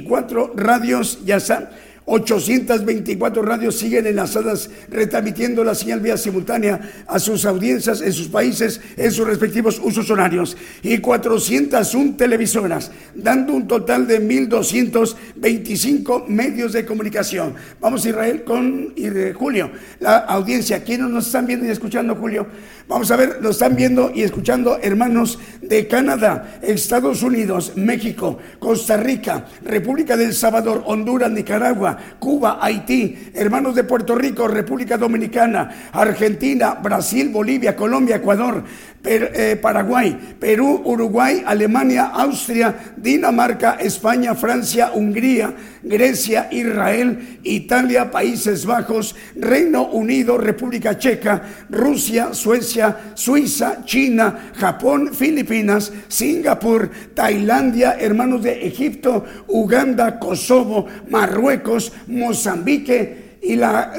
[0.00, 1.70] 824 radios, ya está.
[2.06, 8.80] 824 radios siguen enlazadas retransmitiendo la señal vía simultánea a sus audiencias en sus países
[8.96, 16.84] en sus respectivos usos horarios y 401 televisoras, dando un total de 1225 medios de
[16.84, 17.54] comunicación.
[17.80, 19.70] Vamos a Israel con de Julio,
[20.00, 20.82] la audiencia.
[20.82, 22.46] ¿Quiénes nos están viendo y escuchando, Julio?
[22.86, 28.98] Vamos a ver, nos están viendo y escuchando hermanos de Canadá, Estados Unidos, México, Costa
[28.98, 36.74] Rica, República del Salvador, Honduras, Nicaragua, Cuba, Haití, hermanos de Puerto Rico, República Dominicana, Argentina,
[36.74, 38.64] Brasil, Bolivia, Colombia, Ecuador,
[39.06, 49.14] Eh, Paraguay, Perú, Uruguay, Alemania, Austria, Dinamarca, España, Francia, Hungría, Grecia, Israel, Italia, Países Bajos,
[49.36, 59.26] Reino Unido, República Checa, Rusia, Suecia, Suiza, China, Japón, Filipinas, Singapur, Tailandia, hermanos de Egipto,
[59.48, 63.92] Uganda, Kosovo, Marruecos, Mozambique y la,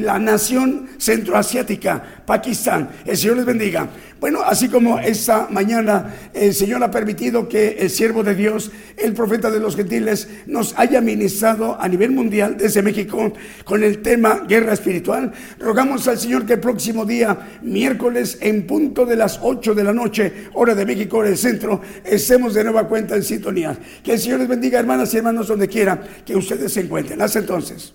[0.00, 2.90] la nación centroasiática, Pakistán.
[3.06, 3.88] El Señor les bendiga.
[4.20, 9.12] Bueno, así como esta mañana el Señor ha permitido que el siervo de Dios, el
[9.14, 13.32] profeta de los gentiles, nos haya ministrado a nivel mundial desde México
[13.64, 19.06] con el tema guerra espiritual, rogamos al Señor que el próximo día, miércoles, en punto
[19.06, 22.86] de las 8 de la noche, hora de México, hora del centro, estemos de nueva
[22.86, 23.76] cuenta en sintonía.
[24.02, 27.20] Que el Señor les bendiga, hermanas y hermanos, donde quiera que ustedes se encuentren.
[27.22, 27.94] Hasta entonces.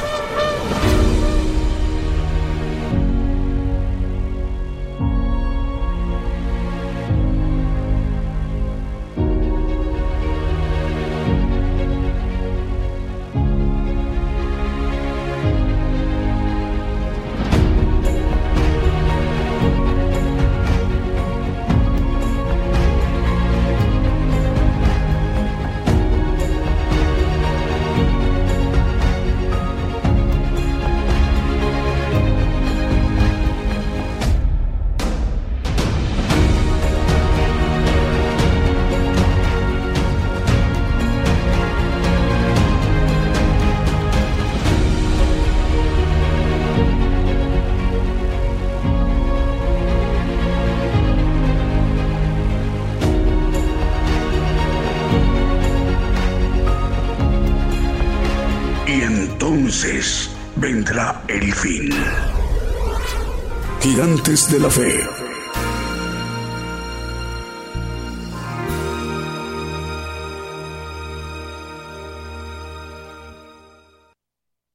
[64.61, 65.00] De la fe